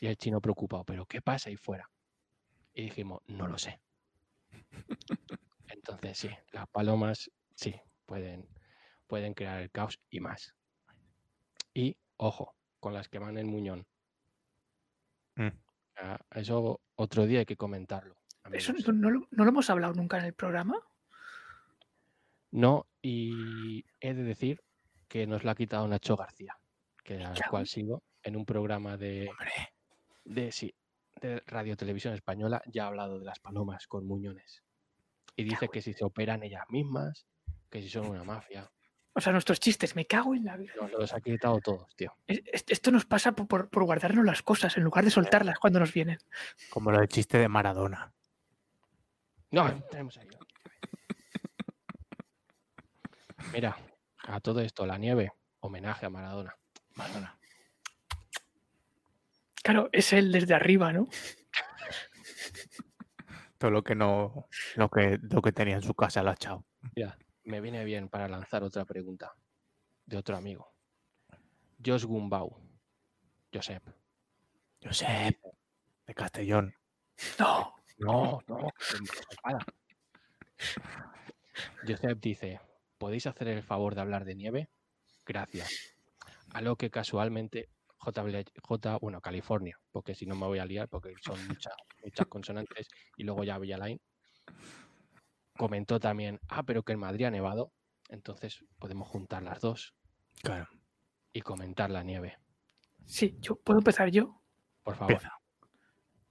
[0.00, 1.90] Y el chino preocupado, ¿pero qué pasa ahí fuera?
[2.72, 3.80] Y dijimos, no lo sé.
[5.68, 7.74] Entonces sí, las palomas sí,
[8.06, 8.48] pueden,
[9.06, 10.54] pueden crear el caos y más.
[11.74, 13.86] Y, ojo, con las que van en Muñón.
[15.36, 15.48] Mm.
[15.96, 18.16] Ah, Eso otro día hay que comentarlo.
[18.52, 20.80] Eso no, no lo, no lo hemos hablado nunca en el programa.
[22.52, 24.62] No, y he de decir
[25.08, 26.56] que nos la ha quitado Nacho García,
[27.02, 29.30] que al cual sigo en un programa de,
[30.24, 30.74] de, sí,
[31.20, 34.62] de Radio Televisión Española, ya ha hablado de las palomas con muñones.
[35.36, 37.26] Y dice que si se operan ellas mismas,
[37.70, 38.70] que si son una mafia.
[39.12, 40.72] O sea, nuestros chistes, me cago en la vida.
[40.80, 42.14] Nos los ha quitado todos, tío.
[42.26, 45.58] Es- es- Esto nos pasa por, por- por guardarnos las cosas en lugar de soltarlas
[45.58, 46.18] cuando nos vienen.
[46.70, 48.12] como lo del chiste de Maradona.
[49.50, 50.28] No, tenemos ahí.
[53.52, 53.76] Mira,
[54.28, 56.56] a todo esto, la nieve, homenaje a Maradona.
[59.62, 61.08] Claro, es él desde arriba, ¿no?
[63.58, 66.64] Todo lo que no, lo que, lo que tenía en su casa lo ha echado.
[66.96, 69.34] Mira, me viene bien para lanzar otra pregunta
[70.06, 70.72] de otro amigo.
[71.84, 72.56] Jos Gumbau.
[73.52, 73.82] Josep.
[74.82, 75.38] Josep,
[76.06, 76.74] de Castellón.
[77.38, 77.74] No.
[77.98, 78.70] No, no.
[81.86, 82.60] Josep dice,
[82.96, 84.70] ¿podéis hacer el favor de hablar de nieve?
[85.26, 85.99] Gracias.
[86.52, 88.24] A lo que casualmente J,
[88.62, 92.88] J bueno, California, porque si no me voy a liar, porque son muchas, muchas consonantes,
[93.16, 94.00] y luego ya Villaline,
[95.56, 97.72] comentó también, ah, pero que en Madrid ha nevado,
[98.08, 99.94] entonces podemos juntar las dos
[100.42, 100.68] Claro.
[101.32, 102.38] y comentar la nieve,
[103.04, 104.40] Sí, yo puedo empezar yo.
[104.84, 105.12] por favor.
[105.12, 105.36] Empieza.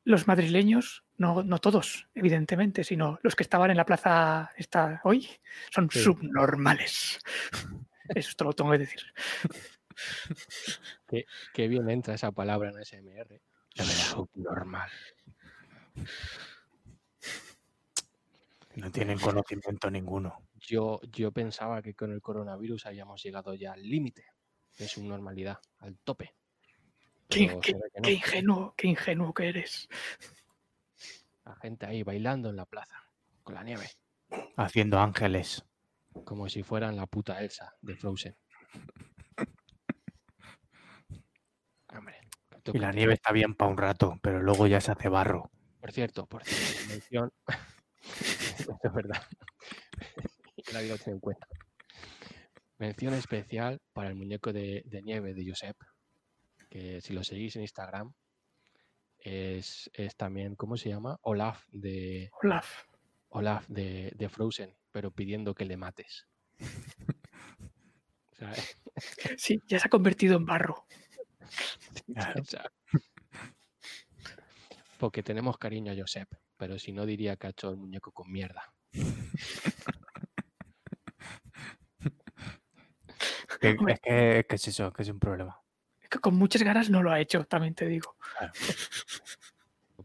[0.06, 5.28] Los madrileños, no, no todos, evidentemente, sino los que estaban en la plaza esta hoy,
[5.72, 6.00] son Sí.
[6.00, 7.20] subnormales.
[8.16, 9.02] Eso te lo tengo que decir.
[11.54, 13.42] Qué bien entra esa palabra en SMR.
[13.76, 14.90] Subnormal.
[18.76, 20.48] No tienen conocimiento ninguno.
[20.56, 24.26] Yo, yo pensaba que con el coronavirus habíamos llegado ya al límite
[24.78, 26.36] de su normalidad, al tope.
[27.28, 27.60] Pero no.
[27.62, 29.88] qué ingenuo, qué ingenuo que eres.
[31.46, 33.04] La gente ahí bailando en la plaza,
[33.44, 33.90] con la nieve,
[34.56, 35.66] Haciendo ángeles.
[36.24, 38.36] como si fueran la puta Elsa de Frozen.
[42.74, 45.52] Y la nieve está bien para un rato, pero luego ya se hace barro.
[45.80, 47.32] Por cierto, por cierto, mención.
[48.60, 49.22] Esto es verdad.
[50.74, 51.48] Lo tiene en cuenta.
[52.78, 55.76] Mención especial para el muñeco de, de nieve de Josep,
[56.70, 58.14] que si lo seguís en Instagram,
[59.18, 61.18] es, es también, ¿cómo se llama?
[61.22, 62.84] Olaf de, Olaf.
[63.30, 66.28] Olaf de, de Frozen, pero pidiendo que le mates.
[68.32, 68.54] O sea,
[69.38, 70.86] Sí, ya se ha convertido en barro.
[72.14, 72.44] Claro.
[75.00, 78.32] porque tenemos cariño a Josep, pero si no diría que ha hecho el muñeco con
[78.32, 78.74] mierda.
[83.60, 85.62] Que- es, que, que es eso, que es un problema.
[86.02, 88.16] Es que con muchas ganas no lo ha hecho, también te digo.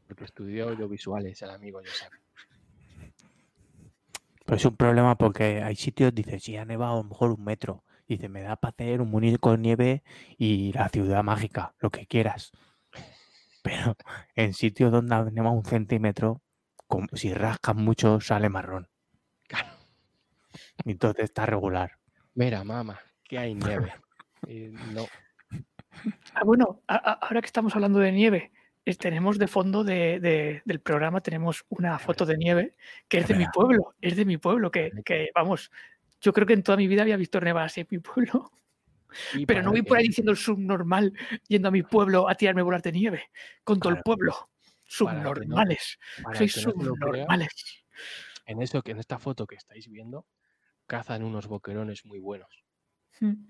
[0.09, 2.13] Porque estudió audiovisuales el amigo Josep.
[4.45, 7.45] Pero es un problema porque hay sitios, dice, si ha nevado a lo mejor un
[7.45, 7.84] metro.
[8.07, 10.03] Dice, me da para hacer un muñeco de nieve
[10.37, 12.53] y la ciudad mágica, lo que quieras.
[13.63, 13.97] Pero
[14.37, 16.43] en sitios donde nevado un centímetro,
[16.87, 18.89] como si rascas mucho, sale marrón.
[19.49, 19.69] Claro.
[20.85, 21.93] Entonces está regular.
[22.35, 23.93] Mira, mamá, que hay nieve.
[24.47, 25.07] Y no,
[26.35, 28.53] Ah, bueno, a- a- ahora que estamos hablando de nieve,
[28.85, 32.77] eh, tenemos de fondo de- de- del programa, tenemos una foto de nieve
[33.09, 35.71] que es de mi pueblo, es de mi pueblo, que, que, vamos,
[36.25, 38.51] yo creo que en toda mi vida había visto nevar así en mi pueblo,
[39.35, 41.13] y pero no voy por ahí diciendo el subnormal
[41.49, 43.31] yendo a mi pueblo a tirarme bolas de nieve,
[43.63, 44.33] con todo el pueblo.
[44.33, 44.49] No-
[44.87, 45.99] Subnormales,
[46.35, 47.85] sois no subnormales.
[48.47, 50.27] en eso que en esta foto que estáis viendo,
[50.87, 52.65] cazan unos boquerones muy buenos.
[53.21, 53.49] Mm,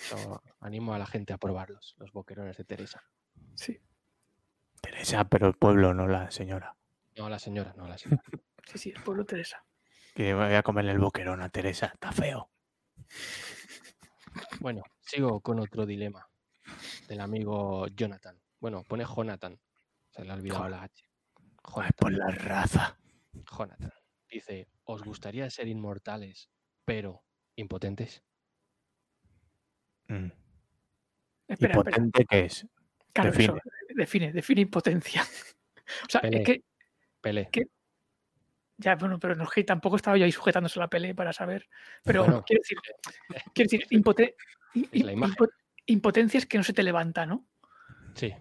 [0.00, 3.02] So, animo a la gente a probarlos, los boquerones de Teresa.
[3.54, 3.78] Sí,
[4.80, 6.74] Teresa, pero el pueblo, no la señora.
[7.16, 8.22] No, la señora, no la señora.
[8.66, 9.64] sí, sí, el pueblo Teresa.
[10.16, 12.50] Que voy a comerle el boquerón a Teresa, está feo.
[14.60, 16.26] Bueno, sigo con otro dilema
[17.06, 18.40] del amigo Jonathan.
[18.58, 19.60] Bueno, pone Jonathan.
[20.10, 21.04] Se le ha olvidado Jon- la H.
[21.62, 22.98] Joder, por la raza.
[23.56, 23.92] Jonathan.
[24.28, 26.48] Dice, ¿os gustaría ser inmortales,
[26.86, 27.22] pero
[27.56, 28.24] impotentes?
[30.08, 30.26] Mm.
[30.26, 30.34] Espera,
[31.48, 32.66] ¿Y espera, potente qué es?
[33.12, 33.44] claro, define.
[33.58, 33.60] eso,
[33.94, 35.22] define, define impotencia.
[36.04, 36.38] O sea, Pelé.
[36.38, 36.64] es que
[37.20, 37.48] Pelé.
[37.52, 37.66] ¿Qué?
[38.78, 41.68] Ya, bueno, pero no, es que tampoco estaba yo ahí sujetándose la pele para saber.
[42.04, 42.78] Pero Bueno, quiero decir,
[43.54, 43.86] quiero decir
[45.40, 45.50] impo-
[45.86, 47.46] impotencia es que no se te levanta, ¿no?
[48.14, 48.34] Sí,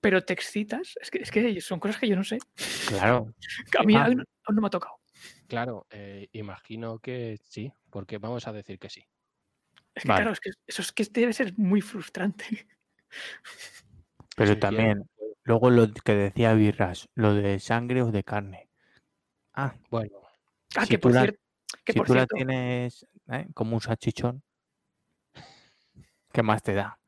[0.00, 0.94] Pero te excitas.
[1.00, 2.38] Es que, es que son cosas que yo no sé.
[2.88, 3.34] Claro.
[3.78, 4.04] A mí Ah.
[4.04, 4.94] aún no- aún no me ha tocado.
[5.48, 9.04] claro, eh, imagino que sí, porque vamos a decir que sí.
[9.94, 10.20] Es que Vale.
[10.20, 12.68] claro, es que eso es que debe ser muy frustrante.
[14.36, 18.69] Pero también, quieres, luego lo que decía Birras, lo de sangre o de carne.
[19.60, 20.16] Ah, Bueno,
[20.76, 21.40] Ah, Si que por la- cierto,
[21.84, 23.46] que si por tú la cierto, tienes ¿eh?
[23.54, 24.42] como un salchichón,
[26.32, 26.98] ¿qué más te da?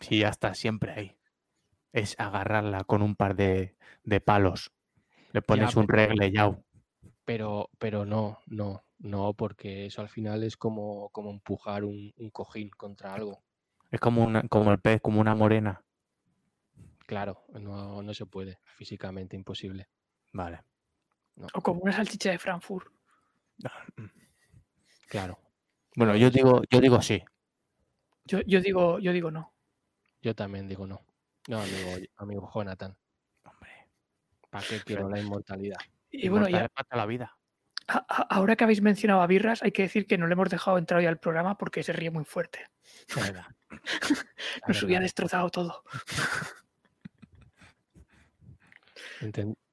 [0.00, 1.16] Si ya está siempre ahí.
[1.92, 4.70] Es agarrarla con un par de, de palos.
[5.32, 6.62] Le pones un pero- regle yao.
[7.24, 12.30] pero, pero no, no, no, porque eso al final es como, como empujar un, un
[12.30, 13.42] cojín contra algo.
[13.90, 15.82] Es como, una, como el pez, como una morena.
[17.06, 19.88] Claro, no, no se puede, físicamente imposible.
[20.32, 20.62] Vale.
[21.52, 22.88] O como una salchicha de Frankfurt.
[25.06, 25.38] Claro,
[25.94, 27.22] Bueno, yo digo, yo digo sí.
[28.24, 29.54] Yo, yo digo, yo digo no.
[30.22, 31.06] yo también digo no.
[31.46, 32.96] No, amigo, amigo Jonathan,
[33.44, 33.70] Hombre,
[34.50, 35.76] ¿para qué quiero la inmortalidad?
[36.10, 37.36] Y bueno, ya, la vida.
[37.86, 40.98] ahora que habéis mencionado a Birras, hay que decir que no le hemos dejado entrar
[40.98, 42.66] hoy al programa porque se ríe muy fuerte.
[43.14, 43.46] Verdad.
[44.66, 45.84] Nos hubiera destrozado todo.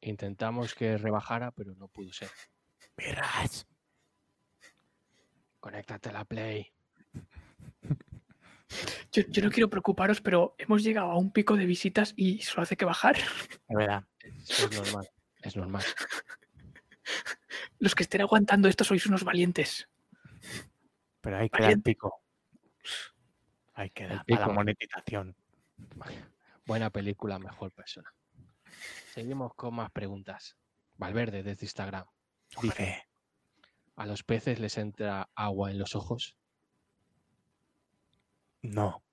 [0.02, 2.30] Intentamos que rebajara, pero no pudo ser.
[2.98, 3.68] Birras.
[5.60, 6.74] Conéctate a la Play.
[9.12, 12.64] Yo, yo no quiero preocuparos, pero hemos llegado a un pico de visitas y solo
[12.64, 13.18] hace que bajar.
[13.18, 14.06] Es verdad.
[14.24, 15.10] Es, normal,
[15.42, 15.84] es normal.
[17.80, 19.90] Los que estén aguantando esto sois unos valientes.
[21.20, 22.22] Pero hay que dar pico.
[23.74, 24.54] Hay que dar para la pico.
[24.54, 25.36] monetización.
[26.66, 28.14] Buena película, mejor persona.
[29.14, 30.56] Seguimos con más preguntas.
[30.96, 32.06] Valverde desde Instagram.
[32.62, 33.04] Dice,
[33.96, 36.36] ¿a los peces les entra agua en los ojos?
[38.62, 39.04] no.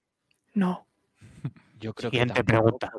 [0.55, 0.87] No.
[1.79, 2.91] Yo creo Siguiente que pregunta.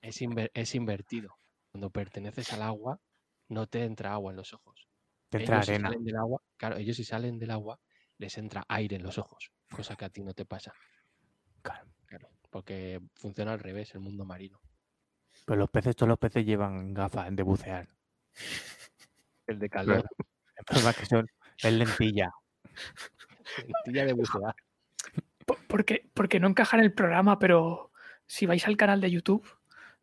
[0.00, 1.36] Es, inver- es invertido.
[1.72, 3.00] Cuando perteneces al agua,
[3.48, 4.88] no te entra agua en los ojos.
[5.28, 5.88] Te entra ellos si arena.
[5.90, 7.78] salen del agua, claro, ellos si salen del agua,
[8.18, 10.72] les entra aire en los ojos, cosa que a ti no te pasa.
[11.62, 11.86] Claro.
[12.06, 14.60] Claro, porque funciona al revés el mundo marino.
[15.46, 17.88] Pero los peces, todos los peces llevan gafas de bucear.
[19.46, 20.04] El de calor.
[20.56, 21.26] El problema es que son,
[21.62, 22.30] es lentilla.
[23.84, 24.54] Tilla de bucear.
[25.46, 27.92] Po- Porque, porque no encaja en el programa, pero
[28.26, 29.48] si vais al canal de YouTube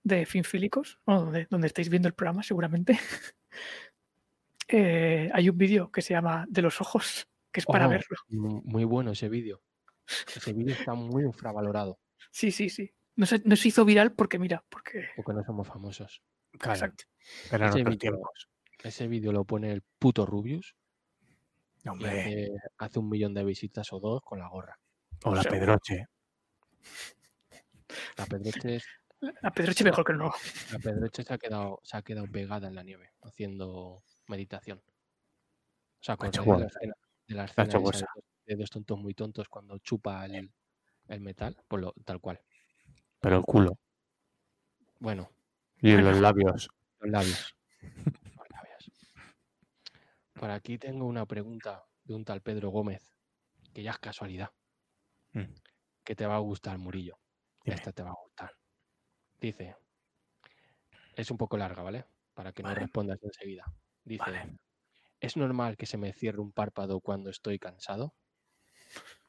[0.04, 3.00] de Finfílicos, bueno, donde, donde estáis viendo el programa seguramente,
[4.68, 8.18] eh, hay un vídeo que se llama De los ojos, que es para Oh, verlo.
[8.30, 9.62] mu- Muy bueno ese vídeo.
[10.36, 12.00] Ese vídeo está muy infravalorado,
[12.32, 12.92] Sí, sí, sí.
[13.16, 15.08] No se, no se hizo viral porque, mira, porque...
[15.16, 16.22] porque no somos famosos.
[16.52, 16.74] Claro.
[16.74, 17.06] Exacto.
[17.50, 18.50] Pero en Ese tiempos.
[18.84, 20.76] Ese vídeo lo pone el puto Rubius
[21.84, 22.10] y Hombre.
[22.10, 24.78] hace, hace un millón de visitas o dos con la gorra.
[25.24, 25.60] O la Seguro.
[25.60, 26.08] Pedroche.
[28.18, 28.86] La Pedroche, es-
[29.42, 30.34] A Pedroche mejor que no.
[30.72, 34.80] la Pedroche se, ha quedado, se ha quedado pegada en la nieve haciendo meditación.
[36.00, 36.94] O sea, acordáis de la escena,
[37.28, 38.08] la esa
[38.46, 40.52] de dos tontos muy tontos cuando chupa el,
[41.08, 42.40] el metal, pues lo, tal cual.
[43.26, 43.80] Pero el culo.
[45.00, 45.32] Bueno,
[45.82, 46.70] Y los labios.
[47.00, 47.56] Los labios.
[48.38, 48.92] Los labios.
[50.34, 53.02] Por aquí tengo una pregunta de un tal Pedro Gómez,
[53.74, 54.52] que ya es casualidad,
[55.34, 55.56] Mm.
[56.04, 57.18] que te va a gustar, Murillo.
[57.64, 57.78] Dime.
[57.78, 58.52] Esta te va a gustar.
[59.42, 59.76] Dice,
[61.16, 62.06] es un poco larga, ¿vale?
[62.36, 63.66] Para que no respondas enseguida.
[64.04, 64.60] Dice, Vale.
[65.20, 68.14] ¿es normal que se me cierre un párpado cuando estoy cansado?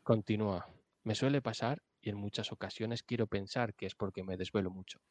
[0.02, 0.68] Continúa.
[1.02, 5.02] Me suele pasar y en muchas ocasiones quiero pensar que es porque me desvelo mucho.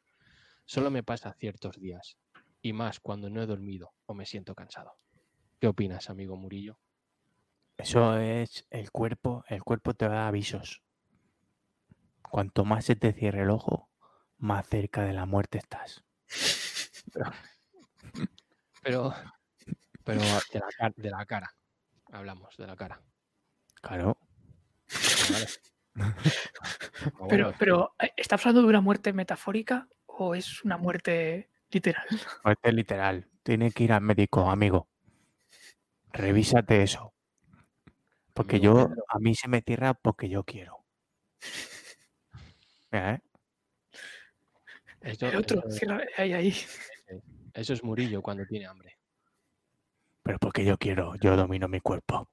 [0.64, 2.16] Solo me pasa ciertos días
[2.62, 4.96] y más cuando no he dormido o me siento cansado.
[5.60, 6.78] ¿Qué opinas, amigo Murillo?
[7.76, 9.44] Eso es el cuerpo.
[9.48, 10.82] El cuerpo te da avisos.
[12.22, 13.90] Cuanto más se te cierre el ojo,
[14.38, 16.02] más cerca de la muerte estás.
[18.82, 19.14] Pero,
[20.02, 21.50] pero de la, de la cara.
[22.10, 23.02] Hablamos de la cara.
[23.82, 24.16] Claro.
[25.30, 25.46] Vale.
[27.14, 31.50] Como Pero, bueno, pero ¿eh, ¿está hablando de una muerte metafórica o es una muerte
[31.70, 32.06] literal?
[32.44, 33.28] Muerte literal.
[33.42, 34.88] Tiene que ir al médico, amigo.
[36.12, 37.12] Revísate eso.
[38.32, 39.04] Porque Amigo yo, Pedro.
[39.08, 40.84] a mí se me cierra porque yo quiero.
[42.90, 43.20] Mira, ¿eh?
[45.00, 46.54] El otro, eso- cierra- ahí, ahí.
[47.54, 48.98] eso es Murillo cuando tiene hambre.
[50.22, 52.28] Pero porque yo quiero, yo domino mi cuerpo.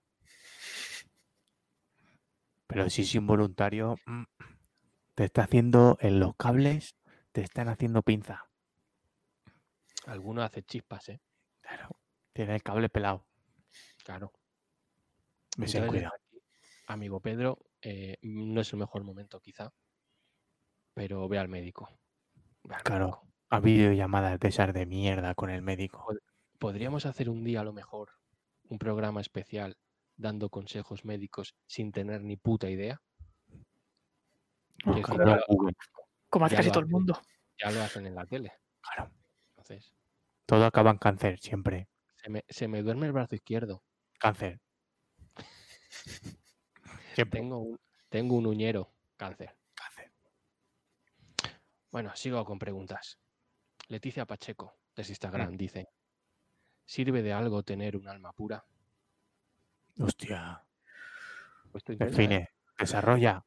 [2.73, 4.23] Pero si es involuntario, mm,
[5.15, 6.95] te está haciendo en los cables,
[7.31, 8.49] te están haciendo pinza.
[10.05, 11.21] Alguno hace chispas, ¿eh?
[12.33, 13.25] Tiene el cable pelado.
[14.03, 14.31] Claro.
[15.57, 16.13] Me Entonces, cuidado.
[16.87, 19.71] amigo Pedro, eh, no es el mejor momento quizá,
[20.93, 21.89] pero ve al médico.
[22.63, 23.05] Ve al Claro.
[23.05, 23.27] médico.
[23.49, 26.07] A videollamadas de esas de mierda con el médico.
[26.57, 28.09] Podríamos hacer un día a lo mejor
[28.67, 29.77] un programa especial
[30.15, 33.01] dando consejos médicos sin tener ni puta idea.
[34.85, 37.19] Oh, como, lo- hace casi todo el mundo.
[37.57, 38.51] ya lo hacen en la tele.
[38.81, 39.11] Claro.
[39.51, 39.93] Entonces,
[40.45, 41.87] Todo acaba en cáncer, siempre.
[42.15, 43.83] se me, se me duerme el brazo izquierdo.
[44.19, 44.59] Cáncer.
[47.13, 47.39] Siempre.
[47.41, 48.91] Tengo un, tengo un uñero.
[49.17, 49.55] Cáncer.
[49.75, 50.11] Cáncer.
[51.91, 53.19] Bueno, sigo con preguntas.
[53.87, 55.87] Leticia Pacheco, desde Instagram, dice:
[56.85, 58.65] ¿Sirve de algo tener un alma pura?
[59.99, 60.63] Hostia.
[61.71, 62.17] Pues esto intenta, ¿eh?
[62.17, 62.49] Define.
[62.77, 63.45] Desarrolla.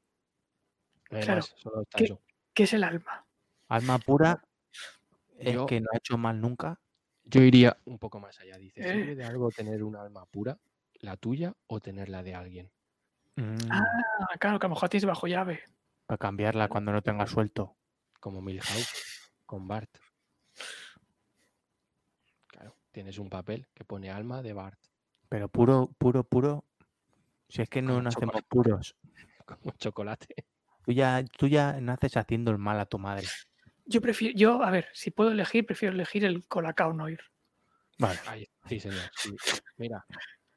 [1.05, 1.37] Claro.
[1.37, 2.05] más, solo está ¿Qué?
[2.05, 2.23] eso.
[2.55, 3.27] ¿Qué es el alma?
[3.69, 4.43] Alma pura
[5.39, 6.81] es Yo- que no ha hecho mal nunca.
[7.25, 8.57] Yo iría un poco más allá.
[8.59, 8.93] Dice: Eh.
[8.93, 10.59] ¿sirve de algo tener un alma pura,
[10.95, 12.71] la tuya o tener la de alguien?
[13.37, 13.85] Mm, Ah,
[14.39, 15.63] claro, que a lo mejor tienes bajo llave.
[16.07, 17.77] Para cambiarla cuando no tenga suelto.
[18.21, 19.91] Como Milhouse con Bart.
[22.47, 24.79] Claro, tienes un papel que pone alma de Bart,
[25.29, 26.65] Pero puro, puro, puro.
[27.49, 28.47] Si es que no nacemos chocolate.
[28.49, 28.97] puros.
[29.47, 30.35] como chocolate.
[30.85, 33.27] Tú ya, tú ya naces haciendo el mal a tu madre.
[33.85, 37.21] Yo prefiero, yo, a ver, si puedo elegir, prefiero elegir el colacao noir.
[37.99, 38.19] Vale.
[38.27, 39.01] Ahí, sí, señor.
[39.17, 39.35] sí.
[39.77, 40.05] Mira,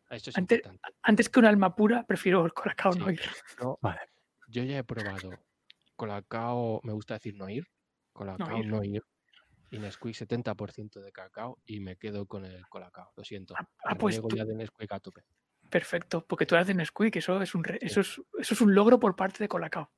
[0.10, 0.82] esto es Ante- importante.
[1.04, 3.00] Antes que un alma pura, prefiero el colacao Sí.
[3.00, 3.22] noir.
[3.62, 4.00] Yo, Vale.
[4.48, 5.32] yo ya he probado
[5.96, 7.68] colacao, me gusta decir no ir,
[8.14, 8.68] colacao ir.
[8.68, 9.04] no ir,
[9.72, 13.54] y Nesquik 70% de cacao y me quedo con el colacao, lo siento.
[13.58, 15.24] Ah, ah, pues tú- ya de Nesquik a tope.
[15.70, 18.74] Perfecto, porque tú eres de Nesquik, eso es un re- eso es, eso es un
[18.74, 19.92] logro por parte de Colacao.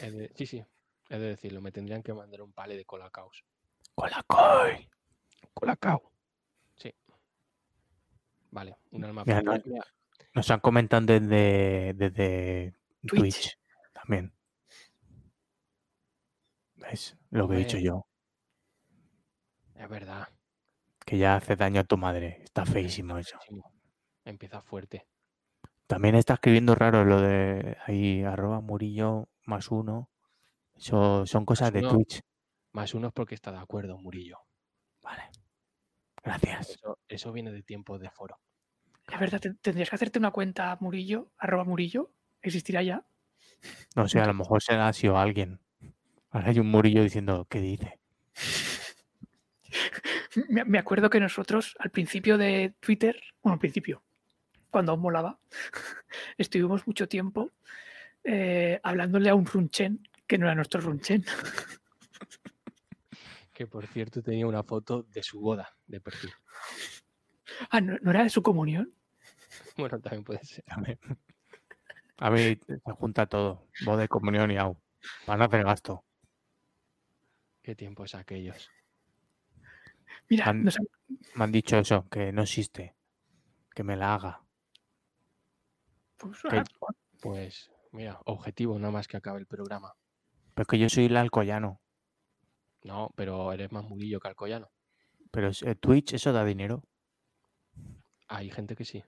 [0.00, 0.64] He de- sí, sí,
[1.08, 3.44] he de decirlo, me tendrían que mandar un pale de colacaos.
[3.94, 4.88] Colacoy.
[5.54, 6.12] Colacao.
[6.76, 6.94] Sí.
[8.52, 9.58] Vale, un alma Mira, no-
[10.34, 12.74] Nos han comentado desde, desde
[13.06, 13.20] Twitch.
[13.20, 13.58] Twitch.
[13.92, 14.32] también.
[16.76, 17.16] ¿Ves?
[17.30, 18.06] Lo que he dicho yo.
[19.78, 20.28] Es verdad.
[21.04, 22.40] Que ya hace daño a tu madre.
[22.42, 23.38] Está feísimo eso.
[23.38, 23.72] feísimo.
[24.24, 25.06] Empieza fuerte.
[25.86, 30.10] También está escribiendo raro lo de ahí, arroba Murillo más uno.
[30.74, 31.90] Eso son cosas de uno.
[31.90, 32.20] Twitch.
[32.72, 34.38] Más uno es porque está de acuerdo, Murillo.
[35.02, 35.22] Vale.
[36.24, 36.70] Gracias.
[36.70, 38.40] Eso, eso viene de tiempo de foro.
[39.12, 42.10] Es verdad, te- tendrías que hacerte una cuenta Murillo, arroba Murillo,
[42.42, 43.06] existirá ya.
[43.94, 45.60] No sé, a lo mejor será sido alguien.
[46.30, 48.00] Ahora hay un Murillo diciendo, ¿qué dice?
[50.48, 54.02] Me, acuerdo que nosotros al principio de Twitter, bueno, al principio,
[54.70, 55.38] cuando aún molaba,
[56.38, 57.52] estuvimos mucho tiempo
[58.24, 61.24] eh, hablándole a un Runchen que no era nuestro Runchen.
[63.52, 66.30] Que por cierto tenía una foto de su boda de perfil.
[67.70, 68.92] Ah, ¿no, no era de su comunión?
[69.78, 70.62] Bueno, también puede ser.
[70.68, 70.98] A ver,
[72.18, 73.66] a ver, se junta todo.
[73.80, 74.76] De comunión y au.
[75.24, 76.04] Para no hacer gasto.
[77.62, 78.70] ¿Qué tiempos aquellos?
[80.28, 80.86] Mira, Han- nos han-
[81.34, 82.94] Me han dicho eso, que no existe.
[83.74, 84.42] Que me la haga.
[86.18, 86.64] pues, que- ah,
[87.20, 89.94] Pues mira, objetivo nada más que acabe el programa.
[90.54, 91.80] Pero es que yo soy el alcoyano.
[92.82, 94.70] No, pero eres más Murillo que Alcoyano.
[95.30, 96.84] Pero es- eh, Twitch, ¿eso da dinero?
[98.28, 99.02] Hay gente que sí.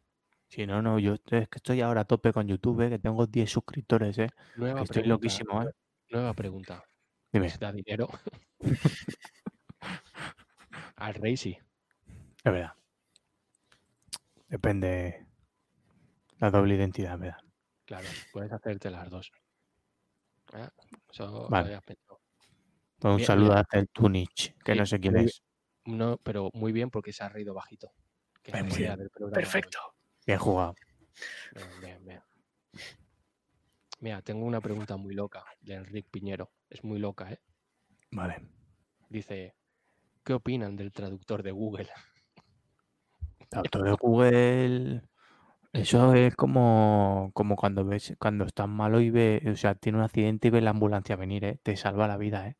[0.48, 3.26] Si no, no, yo es que estoy ahora a tope con YouTube, eh, que tengo
[3.26, 4.30] 10 suscriptores, ¿eh?
[4.56, 5.72] Nueva Que estoy pregunta, loquísimo, ¿eh?
[6.10, 6.84] Nueva pregunta.
[7.32, 8.08] Dime, ¿Da dinero?
[10.99, 11.59] Al rey sí.
[12.44, 12.72] es verdad.
[14.49, 15.26] Depende
[16.38, 17.38] la doble identidad, ¿verdad?
[17.84, 19.30] Claro, puedes hacerte las dos.
[20.53, 20.70] Ah,
[21.12, 21.80] Eso lo Vale.
[21.82, 22.20] pensado.
[23.03, 23.64] Un Bien, saludo bien.
[23.72, 25.42] a el Tunich, que Sí, no sé quién es.
[25.84, 27.92] No, pero muy bien porque se ha reído bajito.
[28.42, 28.99] Que es Bien, la muy idea bien.
[29.01, 29.44] del programa de hoy.
[29.44, 29.78] perfecto.
[30.26, 30.74] Bien jugado.
[31.55, 32.22] Bien, bien, bien.
[34.01, 36.53] Mira, tengo una pregunta muy loca de Enrique Piñero.
[36.70, 37.40] Es muy loca, ¿eh?
[38.11, 38.49] Vale.
[39.09, 39.57] Dice,
[40.29, 41.89] ¿qué opinan del traductor de Google?
[43.51, 45.03] Auto de Google.
[45.72, 50.05] Eso es como, como cuando ves, cuando estás malo y ve, o sea, tiene un
[50.05, 51.59] accidente y ves la ambulancia venir, ¿eh?
[51.62, 52.57] Te salva la vida, ¿eh?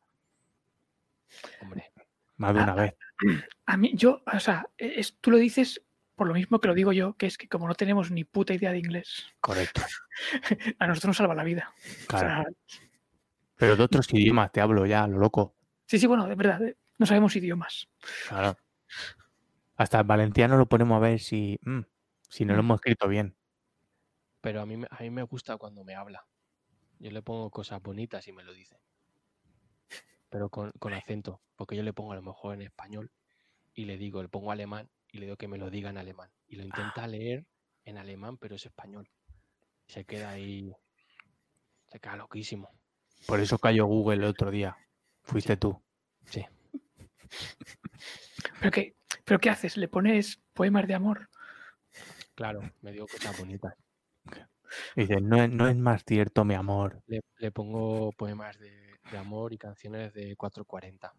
[1.61, 1.91] Hombre,
[2.37, 2.95] Más de una vez.
[3.67, 5.83] A mí, yo, o sea, e, es- tú lo dices
[6.15, 8.55] por lo mismo que lo digo yo, que es que como no tenemos ni puta
[8.55, 9.81] idea de inglés, Correcto.
[10.79, 11.71] a nosotros nos salva la vida.
[11.77, 12.27] O Claro.
[12.29, 12.45] sea,
[13.57, 15.53] Pero de otros idiomas te hablo ya, lo loco.
[15.85, 17.89] sí, sí, bueno, de verdad, eh, no sabemos idiomas.
[18.27, 18.55] Claro.
[19.75, 21.79] Hasta el valenciano lo ponemos a ver si, mm,
[22.29, 22.65] si no lo Mm.
[22.65, 23.35] hemos escrito bien.
[24.41, 26.25] pero a mí, me- a mí me gusta cuando me habla.
[26.99, 28.79] Yo le pongo cosas bonitas y me lo dice.
[30.29, 33.11] Pero con, con acento, porque yo le pongo a lo mejor en español
[33.73, 36.31] y le digo, le pongo alemán y le digo que me lo diga en alemán.
[36.47, 37.47] Y lo intenta leer
[37.83, 39.09] en alemán, pero es español.
[39.87, 40.71] Se queda ahí,
[41.91, 42.69] se queda loquísimo.
[43.27, 44.77] Por eso cayó Google el otro día.
[45.23, 45.81] Fuiste tú.
[46.27, 46.45] Sí.
[48.59, 49.77] ¿Pero qué, ¿Pero qué haces?
[49.77, 51.29] ¿Le pones poemas de amor?
[52.35, 53.73] Claro, me dio cosas bonitas.
[54.95, 57.01] Dice, no, es- no es más cierto, mi amor.
[57.07, 61.13] Le, le pongo poemas de, de amor y canciones de 440.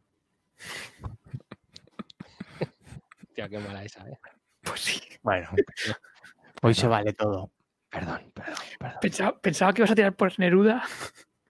[3.35, 4.19] Tía, qué mala esa, ¿eh?
[4.63, 5.01] Pues sí.
[5.23, 5.51] Bueno,
[6.63, 7.51] hoy se vale todo.
[7.91, 8.99] Perdón, perdón, perdón.
[9.01, 10.85] Pensaba, pensaba que ibas a tirar por Neruda.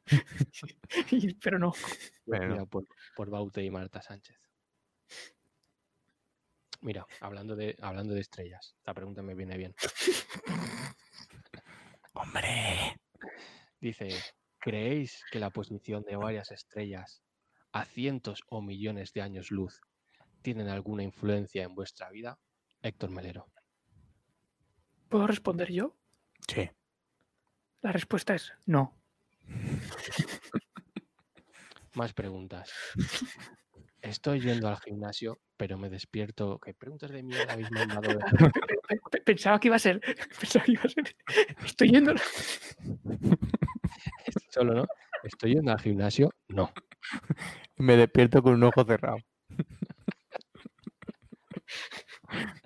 [1.43, 1.73] Pero no.
[2.25, 2.49] Bueno.
[2.55, 4.39] Mira, por, por Baute y Marta Sánchez.
[6.83, 9.75] Mira, hablando de, hablando de estrellas, esta pregunta me viene bien.
[12.15, 12.97] Hombre,
[13.81, 14.09] Dice,
[14.59, 17.23] ¿creéis que la posición de varias estrellas
[17.73, 19.81] a cientos o millones de años luz
[20.43, 22.39] tienen alguna influencia en vuestra vida?
[22.83, 23.51] Héctor Melero.
[25.09, 25.97] ¿Puedo responder yo?
[26.47, 26.71] sí.
[27.83, 28.95] La respuesta es no.
[31.95, 32.71] Más preguntas.
[34.03, 36.59] Estoy yendo al gimnasio, pero me despierto.
[36.59, 38.09] ¿Qué preguntas de mierda habéis mandado?
[38.09, 38.19] de-
[38.89, 40.01] Pe- pe- Pensaba que iba a ser.
[40.41, 41.17] Pensaba que iba a ser.
[41.65, 42.15] Estoy yendo.
[44.51, 44.87] Solo, ¿no?
[45.23, 46.31] ¿Estoy yendo al gimnasio?
[46.49, 46.73] No.
[47.77, 49.19] Me despierto con un ojo cerrado.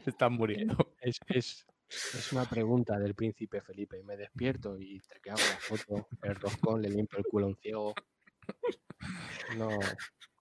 [0.05, 0.95] Se están muriendo.
[1.01, 4.03] Es, es, es una pregunta del príncipe Felipe.
[4.05, 7.57] Me despierto y te hago la foto, el roscón, le limpio el culo a un
[7.57, 7.95] ciego.
[9.57, 9.69] No,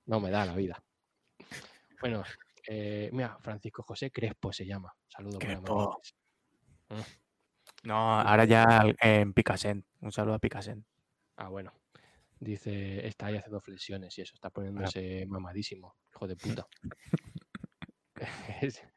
[0.06, 0.84] no me da la vida.
[2.00, 2.24] Bueno,
[2.68, 4.94] eh, mira, Francisco José Crespo se llama.
[5.08, 6.02] Saludo para Crespo.
[6.90, 7.14] Manises.
[7.84, 9.86] No, ahora ya en Picasen.
[10.02, 10.86] Un saludo a Picasen.
[11.38, 11.74] Ah, bueno.
[12.40, 16.68] Dice, está ahí haciendo flexiones y eso, está poniéndose mamadísimo, hijo de puta.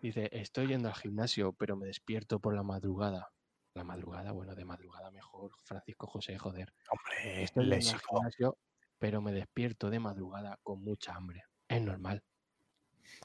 [0.00, 3.30] Dice, estoy yendo al gimnasio, pero me despierto por la madrugada.
[3.74, 6.72] La madrugada, bueno, de madrugada mejor, Francisco José, joder.
[6.90, 8.58] Hombre, Estoy yendo al gimnasio,
[8.98, 11.44] pero me despierto de madrugada con mucha hambre.
[11.68, 12.22] Es normal.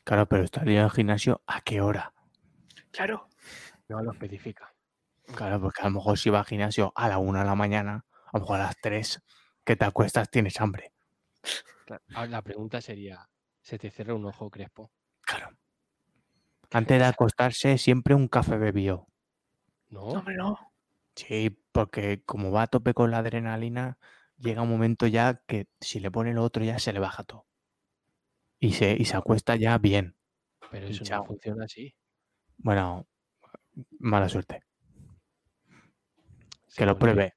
[0.03, 2.13] Claro, pero estaría al gimnasio ¿a qué hora?
[2.91, 3.28] Claro.
[3.89, 4.74] No lo especifica.
[5.36, 8.05] Claro, porque a lo mejor si va al gimnasio a la una de la mañana,
[8.26, 9.21] a lo mejor a las tres
[9.63, 10.93] que te acuestas tienes hambre.
[11.86, 13.30] Claro, ahora La pregunta sería,
[13.61, 14.91] ¿se te cierra un ojo, Crespo?
[15.21, 15.49] Claro.
[16.71, 19.07] Antes de acostarse, siempre un café bebido.
[19.89, 20.19] No, ¿No?
[20.19, 20.74] hombre, no.
[21.15, 23.97] Sí, porque como va a tope con la adrenalina,
[24.43, 27.47] llega un momento ya que si le pone lo otro ya se le baja todo.
[28.59, 30.15] Y se, y se acuesta ya bien.
[30.71, 31.95] Pero eso no funciona así.
[32.57, 33.07] Bueno,
[33.99, 34.63] mala suerte.
[36.67, 37.35] Se Que lo pruebe.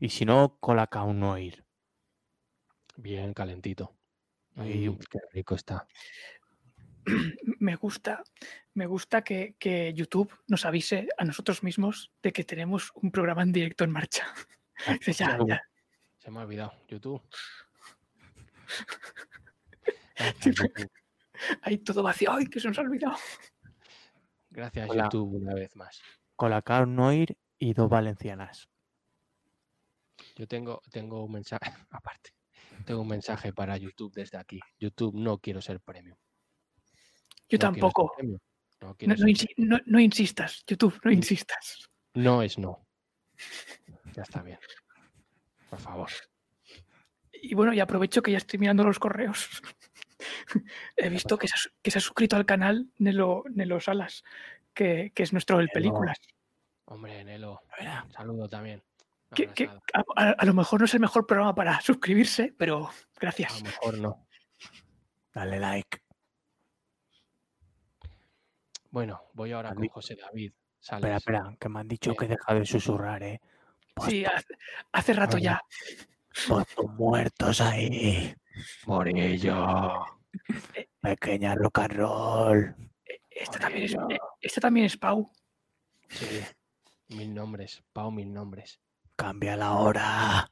[0.00, 1.64] Y si no, colacao no ir.
[2.96, 3.96] Bien calentito.
[4.54, 5.86] Mm, qué rico está.
[7.58, 8.22] Me gusta,
[8.74, 13.42] me gusta que, que YouTube nos avise a nosotros mismos de que tenemos un programa
[13.42, 14.24] en directo en marcha.
[14.88, 15.38] Dices, ya.
[16.18, 16.72] Se me ha olvidado.
[16.88, 17.22] YouTube.
[20.40, 20.52] Sí.
[21.62, 22.32] Ahí todo vacío.
[22.32, 23.16] ¡Ay, que se nos ha olvidado!
[24.50, 25.04] Gracias, Hola.
[25.04, 26.00] YouTube, una vez más.
[26.36, 28.68] Colacao no ir y dos valencianas.
[30.36, 31.60] Yo tengo, tengo un mensaje,
[31.90, 32.34] aparte,
[32.84, 34.60] tengo un mensaje para YouTube desde aquí.
[34.78, 36.16] YouTube, no quiero ser premium.
[37.48, 38.12] Yo No tampoco.
[38.16, 38.38] premium,
[38.80, 41.88] No, No, quiero no ser insi- no- no insistas, YouTube, no insistas.
[42.12, 42.34] premium.
[42.36, 42.86] No es no.
[44.14, 44.58] Ya está bien.
[45.70, 46.08] Por favor.
[47.32, 49.48] Y bueno, y aprovecho que ya estoy mirando los correos.
[50.96, 54.22] He visto que se, ha, su- que se ha suscrito al canal Nelo, Nelo Salas,
[54.74, 55.72] que, que es nuestro el Nelo.
[55.74, 56.18] películas.
[56.84, 58.82] Hombre, Nelo, Mira, saludo también.
[59.30, 62.86] Un Que, a, a- a lo mejor no es el mejor programa para suscribirse, pero
[62.88, 63.58] A gracias.
[63.60, 64.26] lo mejor no.
[65.34, 65.98] Dale like.
[68.90, 69.88] Bueno, voy ahora con.
[69.88, 70.52] José David.
[70.80, 71.16] Espera, Sales.
[71.16, 72.18] espera, que me han dicho Bien.
[72.18, 73.40] que deja de susurrar, ¿eh?
[74.08, 74.54] Sí, hace,
[74.92, 75.60] hace rato ya.
[76.46, 78.34] tus muertos ahí.
[78.86, 80.06] Morillo.
[81.00, 82.74] Pequeña rock and roll.
[83.30, 85.30] Esta también, es, eh, esta también es Pau.
[86.08, 86.42] Sí.
[87.08, 87.82] Mil nombres.
[87.92, 88.80] Pau, mil nombres.
[89.16, 90.50] Cambia la hora.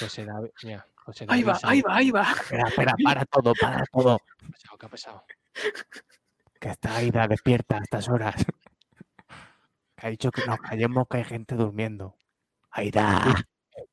[0.00, 0.50] José David.
[0.62, 1.60] Mira, José Ahí David.
[1.64, 2.32] va, ahí va, ahí va.
[2.32, 4.18] Espera, espera, para todo, para todo.
[4.18, 4.78] ¿Qué ha pasado?
[4.78, 5.24] ¿Qué ha pasado?
[6.60, 8.44] Que está Aida despierta a estas horas.
[10.02, 12.16] Que ha dicho que nos callemos que hay gente durmiendo.
[12.72, 13.36] Aida,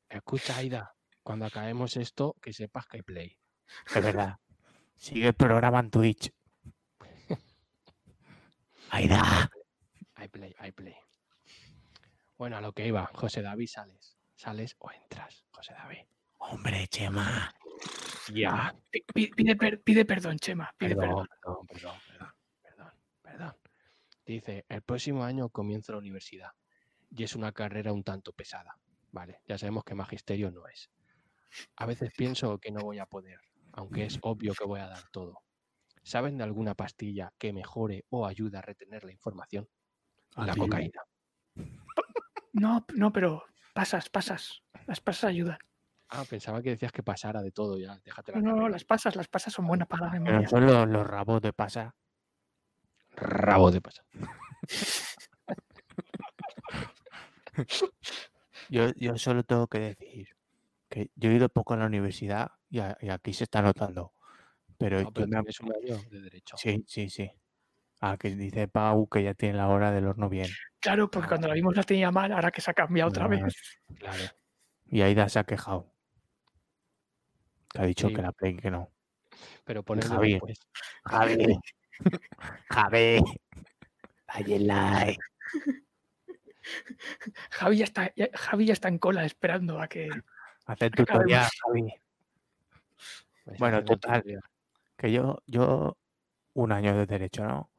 [0.08, 0.92] Escucha, Aida.
[1.22, 3.38] Cuando acabemos esto, que sepas que hay play.
[3.94, 4.36] de verdad.
[4.96, 6.32] Sigue el programa en Twitch.
[8.90, 9.48] Aida.
[10.16, 10.96] Hay play, hay play.
[12.36, 13.06] Bueno, a lo que iba.
[13.14, 14.16] José David, sales.
[14.34, 16.06] ¿Sales o entras, José David?
[16.38, 17.54] Hombre, Chema.
[18.34, 18.74] Ya.
[18.90, 20.74] Pi- pi- Pide, per- pide perdón, Chema.
[20.76, 22.09] Pide perdón, perdón, perdón, perdón.
[24.30, 26.52] Dice, el próximo año comienzo la universidad
[27.10, 28.78] y es una carrera un tanto pesada.
[29.10, 30.88] Vale, ya sabemos que magisterio no es.
[31.74, 33.40] A veces pienso que no voy a poder,
[33.72, 35.40] aunque es obvio que voy a dar todo.
[36.04, 39.68] ¿Saben de alguna pastilla que mejore o ayude a retener la información?
[40.36, 41.02] La cocaína.
[42.52, 43.42] No, no, pero
[43.74, 44.62] pasas, pasas.
[44.86, 45.58] Las pasas ayudan.
[46.08, 47.98] Ah, pensaba que decías que pasara de todo ya.
[48.04, 50.48] Déjate la No, no, las pasas, las pasas son buenas para la Pero memoria.
[50.48, 51.96] son los, los rabos de pasa.
[53.20, 54.04] Rabo de pasar.
[58.68, 60.28] Yo, yo solo tengo que decir
[60.88, 64.12] que yo he ido poco a la universidad y, a- y aquí se está notando.
[64.78, 66.56] Pero No, yo pero me de derecho.
[66.56, 67.30] Sí, sí, sí.
[68.00, 70.48] Ah, que dice Pau que ya tiene la hora del horno bien.
[70.78, 73.28] Claro, porque cuando la vimos la tenía mal, ahora que se ha cambiado otra Ah,
[73.28, 73.42] vez.
[73.98, 74.24] Claro.
[74.86, 75.92] Y Aida se ha quejado.
[77.70, 78.14] Que ha dicho Sí.
[78.14, 78.90] que la Play que no.
[79.64, 80.32] Pero ponedlo Javi.
[80.34, 80.60] después.
[81.04, 81.36] Javi.
[82.70, 83.20] Javi.
[84.26, 85.18] Dale like.
[87.50, 90.08] Javi ya está, ya- Javi ya está en cola esperando a que.
[90.66, 91.92] Hacer tutorial, Javi.
[93.46, 94.22] Vais Bueno, total.
[94.96, 95.96] Que yo, yo,
[96.54, 97.70] un año de derecho, ¿no?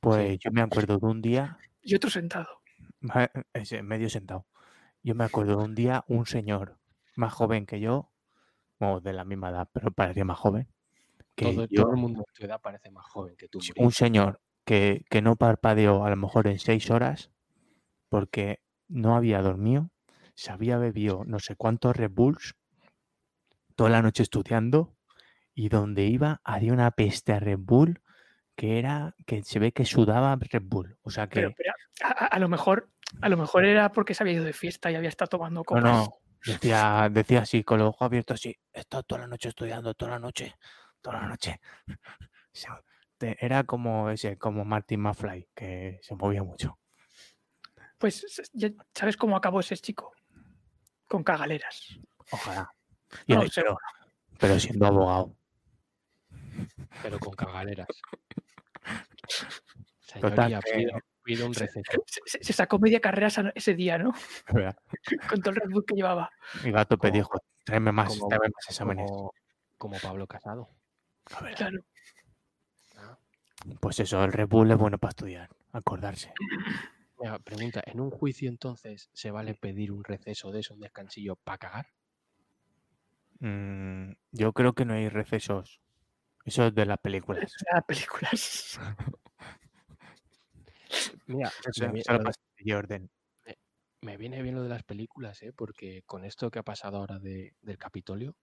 [0.00, 2.62] Pues yo me acuerdo de un día, Y otro sentado.
[3.82, 4.46] medio sentado.
[5.02, 6.78] Yo me acuerdo de un día, un señor
[7.16, 8.10] más joven que yo,
[8.78, 10.68] o de la misma edad, pero parecía más joven.
[11.40, 13.60] Que Todo, yo, todo el mundo de tu edad parece más joven que tú.
[13.76, 17.30] Un señor que, que no parpadeó a lo mejor en seis horas
[18.10, 19.90] porque no había dormido,
[20.34, 22.56] se había bebido no sé cuántos Red Bulls
[23.74, 24.94] toda la noche estudiando
[25.54, 28.02] y donde iba había una peste a Red Bull
[28.54, 30.98] que era que se ve que sudaba Red Bull.
[31.00, 31.72] O sea que Pero, pero
[32.02, 32.90] a, lo mejor,
[33.22, 35.64] a lo mejor era porque se había ido de fiesta y había estado tomando no,
[35.64, 35.84] copas.
[35.84, 36.12] no,
[36.44, 40.10] decía, decía así con los ojos abiertos así, he estado toda la noche estudiando, toda
[40.12, 40.54] la noche,
[41.00, 41.60] toda la noche.
[43.20, 46.78] Era como ese, como Martin McFly, que se movía mucho.
[47.98, 50.12] Pues ya sabes cómo acabó ese chico.
[51.06, 51.98] Con cagaleras.
[52.30, 52.72] Ojalá.
[53.26, 53.76] No, pero,
[54.38, 55.36] pero siendo abogado.
[57.02, 57.88] Pero con cagaleras.
[60.20, 61.92] Total, Señoría, que- pido, pido un receso.
[62.06, 64.12] Se, se- se sacó media carrera ese día, ¿no?
[65.28, 66.30] Con todo el Red Bull que llevaba.
[66.64, 69.06] Mi gato pedijo, tráeme más, como- tráeme más exámenes.
[69.10, 69.32] Como,
[69.78, 70.68] como Pablo Casado.
[71.26, 71.84] A ver, Claro.
[73.80, 76.32] Pues eso, el Red Bull es bueno para estudiar, acordarse.
[77.18, 81.36] mira, pregunta, ¿en un juicio entonces se vale pedir un receso de eso, un descansillo
[81.36, 81.86] para cagar?
[83.40, 85.80] Mm, yo creo que no hay recesos.
[86.46, 87.52] Eso es de las películas.
[87.72, 88.80] Las películas.
[91.26, 93.10] Mira, Eso me, vi- solo lo de- pasa en Jordan.
[94.02, 95.52] me viene bien lo de las películas, ¿eh?
[95.52, 98.34] porque con esto que ha pasado ahora de- del Capitolio,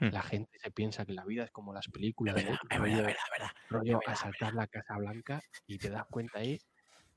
[0.00, 0.10] Hmm.
[0.10, 2.60] la gente se piensa que la vida es como las películas, Es verdad, ¿eh?
[2.70, 3.50] es verdad, es verdad, verdad.
[3.68, 6.60] rollo asaltar la Casa Blanca y te das cuenta ahí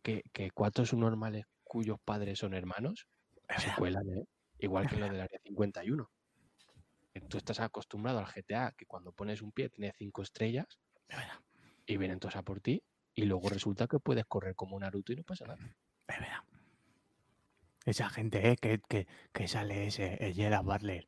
[0.01, 3.07] que, que cuatro subnormales cuyos padres son hermanos
[3.47, 4.26] Es se cuelan, ¿eh?
[4.59, 6.09] igual que lo del Área 51.
[7.13, 10.80] Que Tú estás acostumbrado al GTA, que cuando pones un pie tiene cinco estrellas
[11.86, 15.17] y vienen todos a por ti, y luego resulta que puedes correr como Naruto y
[15.17, 15.59] no pasa nada.
[16.07, 16.43] es verdad.
[17.86, 18.57] Esa gente, ¿eh?
[18.57, 21.07] que, que, que sale ese, el Gerard Butler,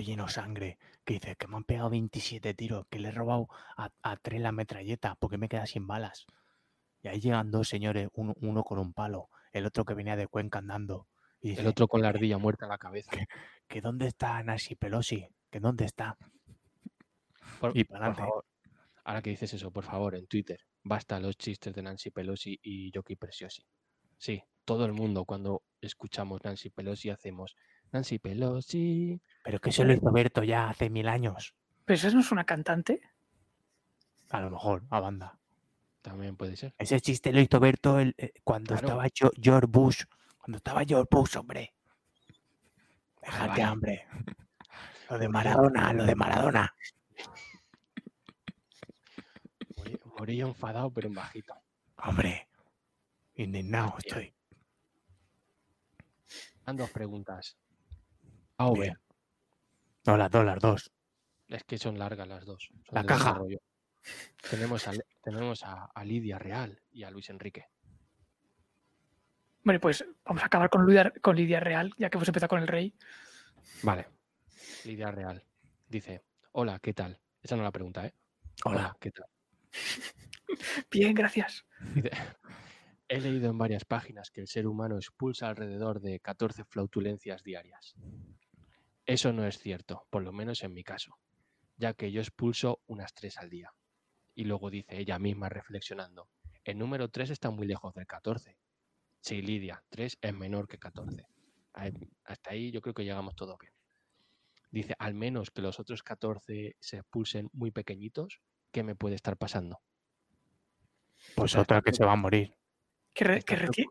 [0.00, 3.48] lleno de sangre, que dice que me han pegado 27 tiros, que le he robado
[3.76, 6.26] a, a tres la metralleta porque me queda sin balas.
[7.02, 10.26] Y ahí llegan dos señores, uno, uno con un palo, el otro que venía de
[10.26, 11.06] Cuenca andando.
[11.40, 13.10] Y dice, El otro con la ardilla muerta en la cabeza.
[13.68, 16.16] que dónde está Nancy Pelosi, que dónde está.
[17.60, 18.20] Por, Y pa'lante.
[18.20, 18.44] favor,
[19.04, 22.90] ahora que dices eso, por favor, en Twitter, basta los chistes de Nancy Pelosi y
[22.90, 23.66] Yoki Preciosi.
[24.16, 27.54] Sí, todo el mundo cuando escuchamos Nancy Pelosi hacemos
[27.94, 29.20] Nancy Pelosi.
[29.44, 31.54] Pero que eso lo hizo Berto ya hace mil años.
[31.84, 33.00] Pero esa no es una cantante.
[34.30, 35.38] A lo mejor, a banda.
[36.02, 36.74] También puede ser.
[36.76, 39.00] Ese chiste lo hizo Berto el- eh, cuando Claro.
[39.00, 40.02] estaba George Bush.
[40.38, 41.72] Cuando estaba George Bush, hombre.
[43.22, 43.62] Déjate, vale.
[43.62, 44.06] hambre.
[45.10, 46.74] Lo de Maradona, lo de Maradona.
[50.18, 51.54] Murillo enfadado, pero en bajito.
[51.98, 52.48] Hombre.
[53.34, 54.32] Indignado estoy.
[56.64, 57.56] Han dos preguntas.
[58.58, 58.80] A o B.
[58.80, 58.98] Bien.
[60.06, 60.92] No, las dos, las dos.
[61.48, 62.68] Es que son largas las dos.
[62.84, 63.40] son La caja.
[64.50, 64.92] Tenemos, a,
[65.22, 67.68] tenemos a, a Lidia Real y a Luis Enrique.
[69.62, 72.60] Bueno, pues vamos a acabar con Lidia, con Lidia Real, ya que hemos empezado con
[72.60, 72.94] el rey.
[73.82, 74.08] Vale.
[74.84, 75.42] Lidia Real.
[75.88, 77.18] Dice, hola, ¿qué tal?
[77.42, 78.14] Esa no es la pregunta, ¿eh?
[78.64, 78.94] Hola.
[79.00, 79.26] ¿qué tal?
[80.90, 81.64] Bien, gracias.
[81.94, 82.10] Dice,
[83.08, 87.94] He leído en varias páginas que el ser humano expulsa alrededor de 14 flautulencias diarias.
[89.06, 91.18] Eso no es cierto, por lo menos en mi caso.
[91.76, 93.74] ya que yo expulso unas 3 al día.
[94.36, 96.28] Y luego dice ella misma reflexionando,
[96.62, 98.56] el número 3 está muy lejos del 14.
[99.20, 101.26] Sí, Lidia, 3 es menor que 14.
[101.72, 101.92] Ahí-
[102.24, 103.72] Hasta ahí yo creo que llegamos todos bien.
[104.70, 108.40] Dice, al menos que los otros 14 se expulsen muy pequeñitos,
[108.70, 109.80] ¿qué me puede estar pasando?
[111.34, 112.54] Pues otra que se va a morir.
[113.12, 113.90] Que, re- Está que reti-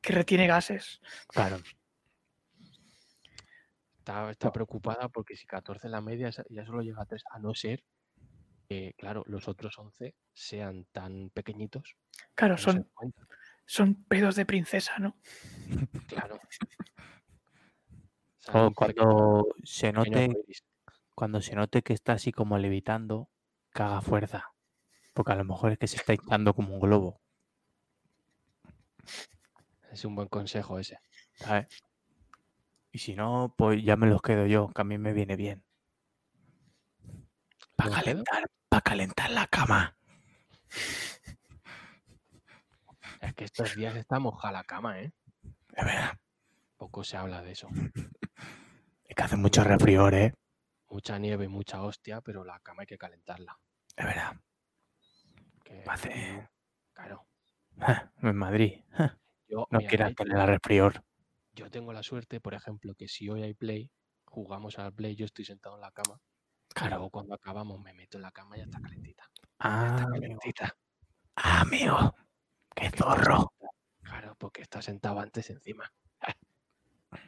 [0.00, 1.00] que retiene gases.
[1.28, 1.58] Claro.
[4.04, 7.54] Está, está preocupada porque si 14 la media ya- solo llega a 3, a no
[7.54, 7.82] ser
[8.68, 11.96] que, claro, los otros 11 sean tan pequeñitos.
[12.34, 12.86] Claro, no son,
[13.64, 15.16] son pedos de princesa, ¿no?
[16.06, 16.38] Claro.
[18.46, 20.28] O sea, O un pequeño- cuando se note,
[21.14, 23.30] cuando se note que está así como levitando,
[23.72, 24.50] haga fuerza.
[25.14, 27.22] Porque a lo mejor es que se está hinchando como un globo.
[29.90, 30.98] Es un buen consejo ese.
[31.36, 31.68] ¿sabes?
[32.94, 35.64] Y si no, pues ya me los quedo yo, que a mí me viene bien.
[37.74, 39.96] Para calentar, para calentar la cama.
[43.20, 45.12] Es que estos días está moja la cama, ¿eh?
[45.74, 46.16] Es verdad.
[46.76, 47.68] Poco se habla de eso.
[49.06, 50.32] Es que hace mucho refrior, ¿eh?
[50.88, 53.58] Mucha nieve y mucha hostia, pero la cama hay que calentarla.
[53.96, 54.36] Es verdad.
[55.64, 56.48] que Hace-
[56.92, 57.26] Claro.
[58.22, 58.84] En Madrid.
[59.48, 61.02] Yo, No mira, quieras tener la refrior.
[61.54, 63.90] Yo tengo la suerte, por ejemplo, que si hoy hay play,
[64.24, 66.20] jugamos al play, yo estoy sentado en la cama.
[66.74, 66.96] Claro.
[66.96, 69.30] luego cuando acabamos me meto en la cama y ya está calentita.
[69.60, 70.76] Ah, Está calentita.
[71.36, 72.14] Ah, amigo.
[72.74, 73.52] Qué zorro.
[74.02, 75.90] Claro, porque está sentado antes encima.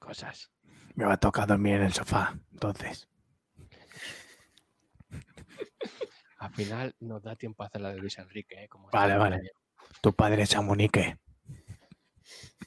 [0.00, 0.50] Cosas.
[0.94, 2.36] Me va a tocar dormir en el sofá.
[2.50, 3.08] Entonces.
[6.38, 8.68] Al final nos da tiempo a hacer la de Luis Enrique, ¿eh?
[8.68, 9.40] Como Vale, vale.
[10.00, 11.18] Tu padre es Amunique.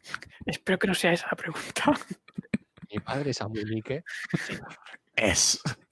[0.45, 1.83] Espero que no sea esa la pregunta.
[2.91, 4.03] Mi padre es Amunique.
[5.15, 5.59] Es.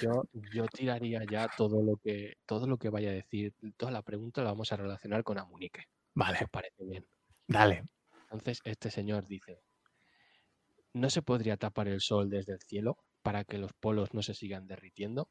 [0.00, 4.00] Yo, yo tiraría ya todo lo que todo lo que vaya a decir, toda la
[4.00, 5.84] pregunta la vamos a relacionar con Amunique.
[6.14, 7.06] Vale, os parece bien.
[7.46, 7.84] dale.
[8.30, 9.60] Entonces, este señor dice:
[10.94, 14.34] ¿No se podría tapar el sol desde el cielo para que los polos no se
[14.34, 15.28] sigan derritiendo?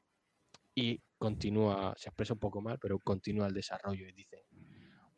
[0.75, 4.45] Y continúa, se expresa un poco mal, pero continúa el desarrollo y dice: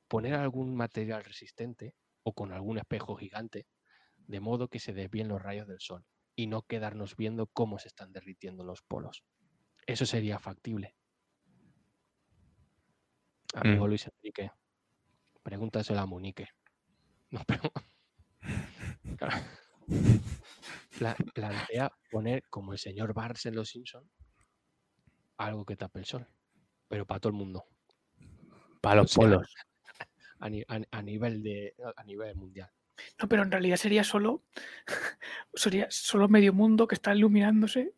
[0.08, 3.68] Poner algún material resistente o con algún espejo gigante,
[4.18, 6.06] de modo que se desvíen los rayos del sol
[6.36, 9.24] y no quedarnos viendo cómo se están derritiendo los polos.
[9.86, 10.96] Eso sería factible.
[13.54, 13.90] Amigo Mm.
[13.90, 14.52] Luis Enrique,
[15.44, 16.48] pregúntaselo a Munique.
[17.32, 17.72] No, pero.
[19.18, 19.38] Claro.
[20.98, 24.10] Pla- plantea poner, como el señor Barnes en Los Simpson,
[25.38, 26.28] algo que tape el sol.
[26.88, 27.66] Pero para todo el mundo.
[28.82, 29.54] Para los O sea, polos.
[30.42, 32.70] A, ni- a- a nivel de a nivel mundial.
[33.20, 34.44] No, pero en realidad sería solo,
[35.54, 37.94] sería solo medio mundo que está iluminándose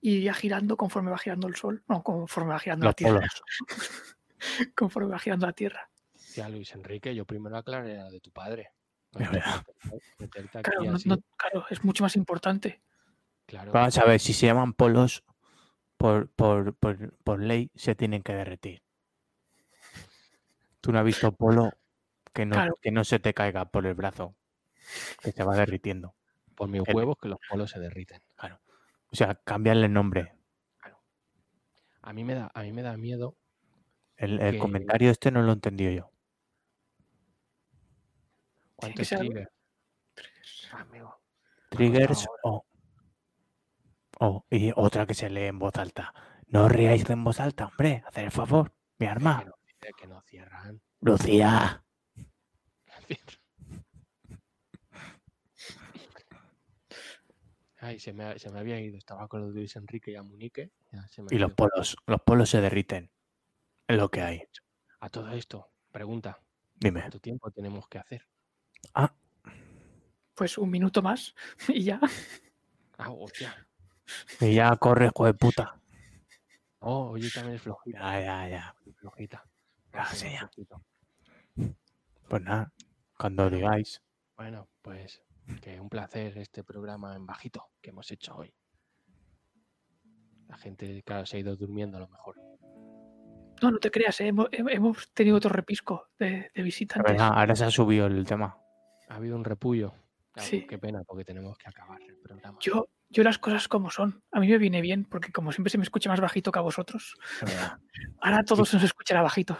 [0.00, 1.82] y iría girando conforme va girando el sol.
[1.88, 3.28] No, conforme va girando Los la Tierra.
[4.76, 5.90] Conforme va girando la Tierra.
[6.34, 8.70] Ya, Luis Enrique, yo primero aclaré la de tu padre.
[9.12, 9.20] No
[10.62, 12.82] Claro, no- así, no- claro, es mucho más importante.
[13.46, 15.24] claro, Vamos a ver, si se llaman polos,
[15.96, 18.82] por, por, por, por ley se tienen que derretir.
[20.86, 21.72] Tú no has visto polo
[22.32, 22.74] que no, Claro.
[22.80, 24.36] que no se te caiga por el brazo,
[25.20, 26.14] que se va derritiendo.
[26.54, 28.22] por mis el- huevos que los polos se derriten.
[29.10, 30.32] O sea, cambiarle el nombre.
[32.02, 33.36] A mí me da, a mí me da miedo.
[34.16, 36.10] El, el Que- comentario este no lo he entendido yo.
[38.76, 39.50] ¿Cuánto es trigger?
[40.72, 41.20] Amigo,
[41.70, 42.64] Triggers o.
[44.20, 46.14] o- y otra que se lee en voz alta.
[46.48, 48.02] No os riáis en voz alta, hombre.
[48.06, 48.72] Hacer el favor.
[48.98, 49.44] Mi arma.
[49.86, 50.80] Dice que no cierran.
[51.00, 51.82] Lucía.
[57.78, 58.96] Ay, se me, se me había ido.
[58.98, 60.22] Estaba con los de Luis Enrique y ya
[61.08, 61.56] se me Y los ido.
[61.56, 61.96] polos.
[62.06, 63.10] Los polos se derriten.
[63.86, 64.42] Es lo que hay.
[65.00, 66.40] A todo esto, pregunta.
[66.74, 67.00] Dime.
[67.00, 68.26] ¿Cuánto tiempo tenemos que hacer?
[68.94, 69.14] Ah,
[70.34, 71.34] Pues un minuto más
[71.68, 72.00] y ya.
[72.98, 73.68] Ah, hostia.
[74.40, 75.80] y ya corre, hijo de puta.
[76.80, 77.98] Oh, oye, también es flojita.
[77.98, 78.76] Ya, ya, ya.
[78.96, 79.44] Flojita.
[80.06, 80.38] Sí, ya.
[80.40, 80.82] flojito.
[82.28, 82.72] Pues nada.
[83.18, 84.02] Cuando digáis.
[84.36, 85.22] Bueno, pues
[85.62, 88.52] que un placer este programa en bajito que hemos hecho hoy.
[90.48, 92.36] La gente, claro, se ha ido durmiendo a lo mejor.
[93.62, 94.28] No, no te creas, ¿eh?
[94.28, 97.20] hemos, hem- hemos tenido otro repisco de, de La visitantes.
[97.20, 98.56] ahora se ha subido el tema.
[99.08, 99.94] Ha habido un repullo.
[100.32, 100.66] Claro, Sí.
[100.66, 102.58] Qué pena, porque tenemos que acabar el programa.
[102.60, 104.22] Yo, yo las cosas como son.
[104.32, 106.62] A mí me viene bien, porque como siempre se me escucha más bajito que a
[106.62, 107.14] vosotros,
[108.20, 109.58] ahora a todos se nos escuchará bajito.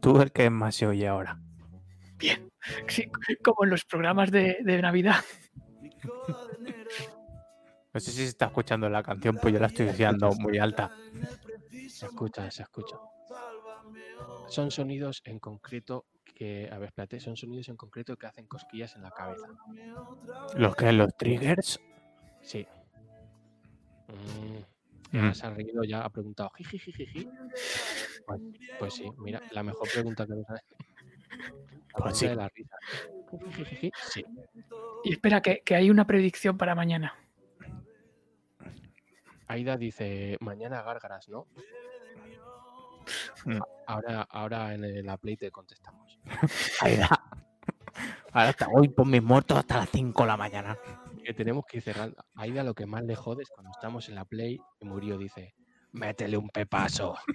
[0.00, 1.40] Tú el que más se oye ahora.
[2.18, 2.50] Bien.
[2.88, 3.08] Sí,
[3.42, 5.16] como en los programas de, de Navidad.
[7.92, 10.90] No sé si se está escuchando la canción, pues yo la estoy diciendo muy alta.
[11.88, 12.96] Se escucha, se escucha.
[14.48, 18.94] Son sonidos en concreto que, a ver, espérate, son sonidos en concreto que hacen cosquillas
[18.96, 19.48] en la cabeza.
[20.56, 21.80] Los que los triggers.
[22.46, 22.66] Sí.
[24.08, 25.28] Mm, Mm.
[25.28, 26.92] ya se ha reído, ya ha preguntado, jiji,
[28.26, 28.40] Pues,
[28.78, 30.60] pues sí, mira, la mejor pregunta que nos ha
[31.96, 32.26] Pues sí.
[32.28, 32.76] de la risa.
[33.30, 34.24] Jijijiji, Sí.
[35.04, 37.14] Y espera, que, que hay una predicción para mañana.
[39.48, 41.46] Aida dice, mañana gárgaras, ¿no?
[43.44, 43.60] Mm.
[43.86, 46.18] Ahora, ahora en la play te contestamos.
[46.80, 47.08] Aida.
[48.32, 50.76] Ahora hasta hoy por mis muertos hasta las 5 de la mañana.
[51.26, 52.24] Que tenemos que ir cerrando.
[52.36, 55.56] Aida lo que más le jode es cuando estamos en la play y Murillo dice,
[55.90, 57.16] métele un pepazo.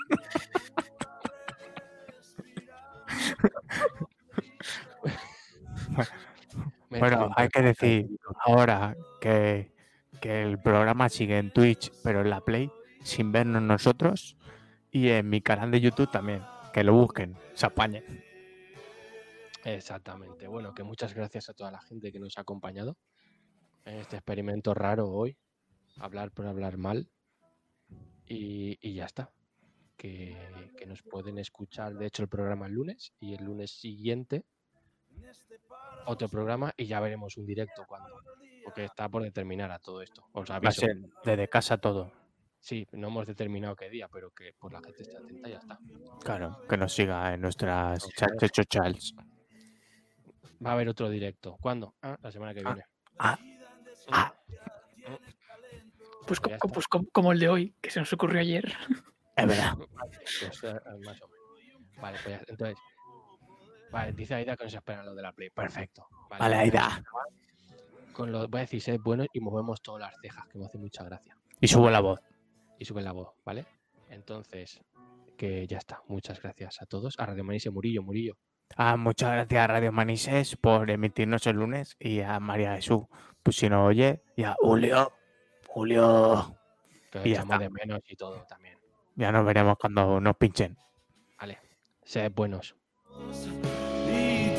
[6.89, 8.07] Métele Bueno, hay que decir
[8.45, 9.73] ahora que,
[10.21, 12.71] que el programa sigue en Twitch, pero en la Play,
[13.03, 14.37] sin vernos nosotros.
[14.89, 16.43] Y en mi canal de YouTube también.
[16.71, 18.05] Que lo busquen, se apañen.
[19.65, 20.47] Exactamente.
[20.47, 22.95] Bueno, que muchas gracias a toda la gente que nos ha acompañado
[23.85, 25.37] en este experimento raro hoy.
[25.97, 27.09] Hablar por hablar mal.
[28.27, 29.31] Y, y ya está.
[29.97, 34.45] Que, que nos pueden escuchar, de hecho, el programa el lunes y el lunes siguiente
[36.07, 38.19] otro programa y ya veremos un directo cuando.
[38.63, 40.23] Porque está por determinar a todo esto.
[40.33, 40.81] Os Va a aviso.
[40.81, 42.11] ser desde casa todo.
[42.59, 45.57] Sí, no hemos determinado qué día, pero que por la gente esté atenta y ya
[45.57, 45.79] está.
[46.23, 49.15] Claro, que nos siga en nuestras Nos chats de chochals.
[50.63, 51.57] Va a haber otro directo.
[51.59, 51.95] ¿Cuándo?
[52.03, 52.85] Ah, la semana que Ah, viene.
[53.19, 53.39] ah,
[54.11, 54.33] ah.
[56.27, 58.73] Pues, Pues pues com- como el de hoy, que se nos ocurrió ayer.
[59.35, 59.73] Es verdad.
[60.39, 61.95] Pues, eh, más o menos.
[62.01, 62.77] Vale, pues ya- entonces.
[63.91, 65.49] Vale, dice Aida que nos espera lo de la Play.
[65.49, 66.07] Perfecto.
[66.29, 67.03] Vale, a Aida.
[68.13, 70.77] Con lo, voy a decir, sed buenos y movemos todas las cejas, que me hace
[70.77, 71.37] mucha gracia.
[71.59, 72.19] Y sube la voz.
[72.79, 73.65] Y sube la voz, ¿vale?
[74.09, 74.81] Entonces,
[75.37, 76.01] que ya está.
[76.07, 77.19] Muchas gracias a todos.
[77.19, 78.37] A Radio Manise Murillo, Murillo.
[78.77, 83.03] Ah, muchas gracias a Radio Manises por emitirnos el lunes y a María Jesús,
[83.43, 85.11] pues si nos oye, y a Julio.
[85.67, 86.55] Julio.
[87.11, 87.63] Que Y ya echamos está.
[87.63, 88.77] de menos y todo también.
[89.15, 90.77] Ya nos veremos cuando nos pinchen.
[91.39, 91.59] Vale.
[92.03, 92.75] Sed buenos.
[94.07, 94.49] y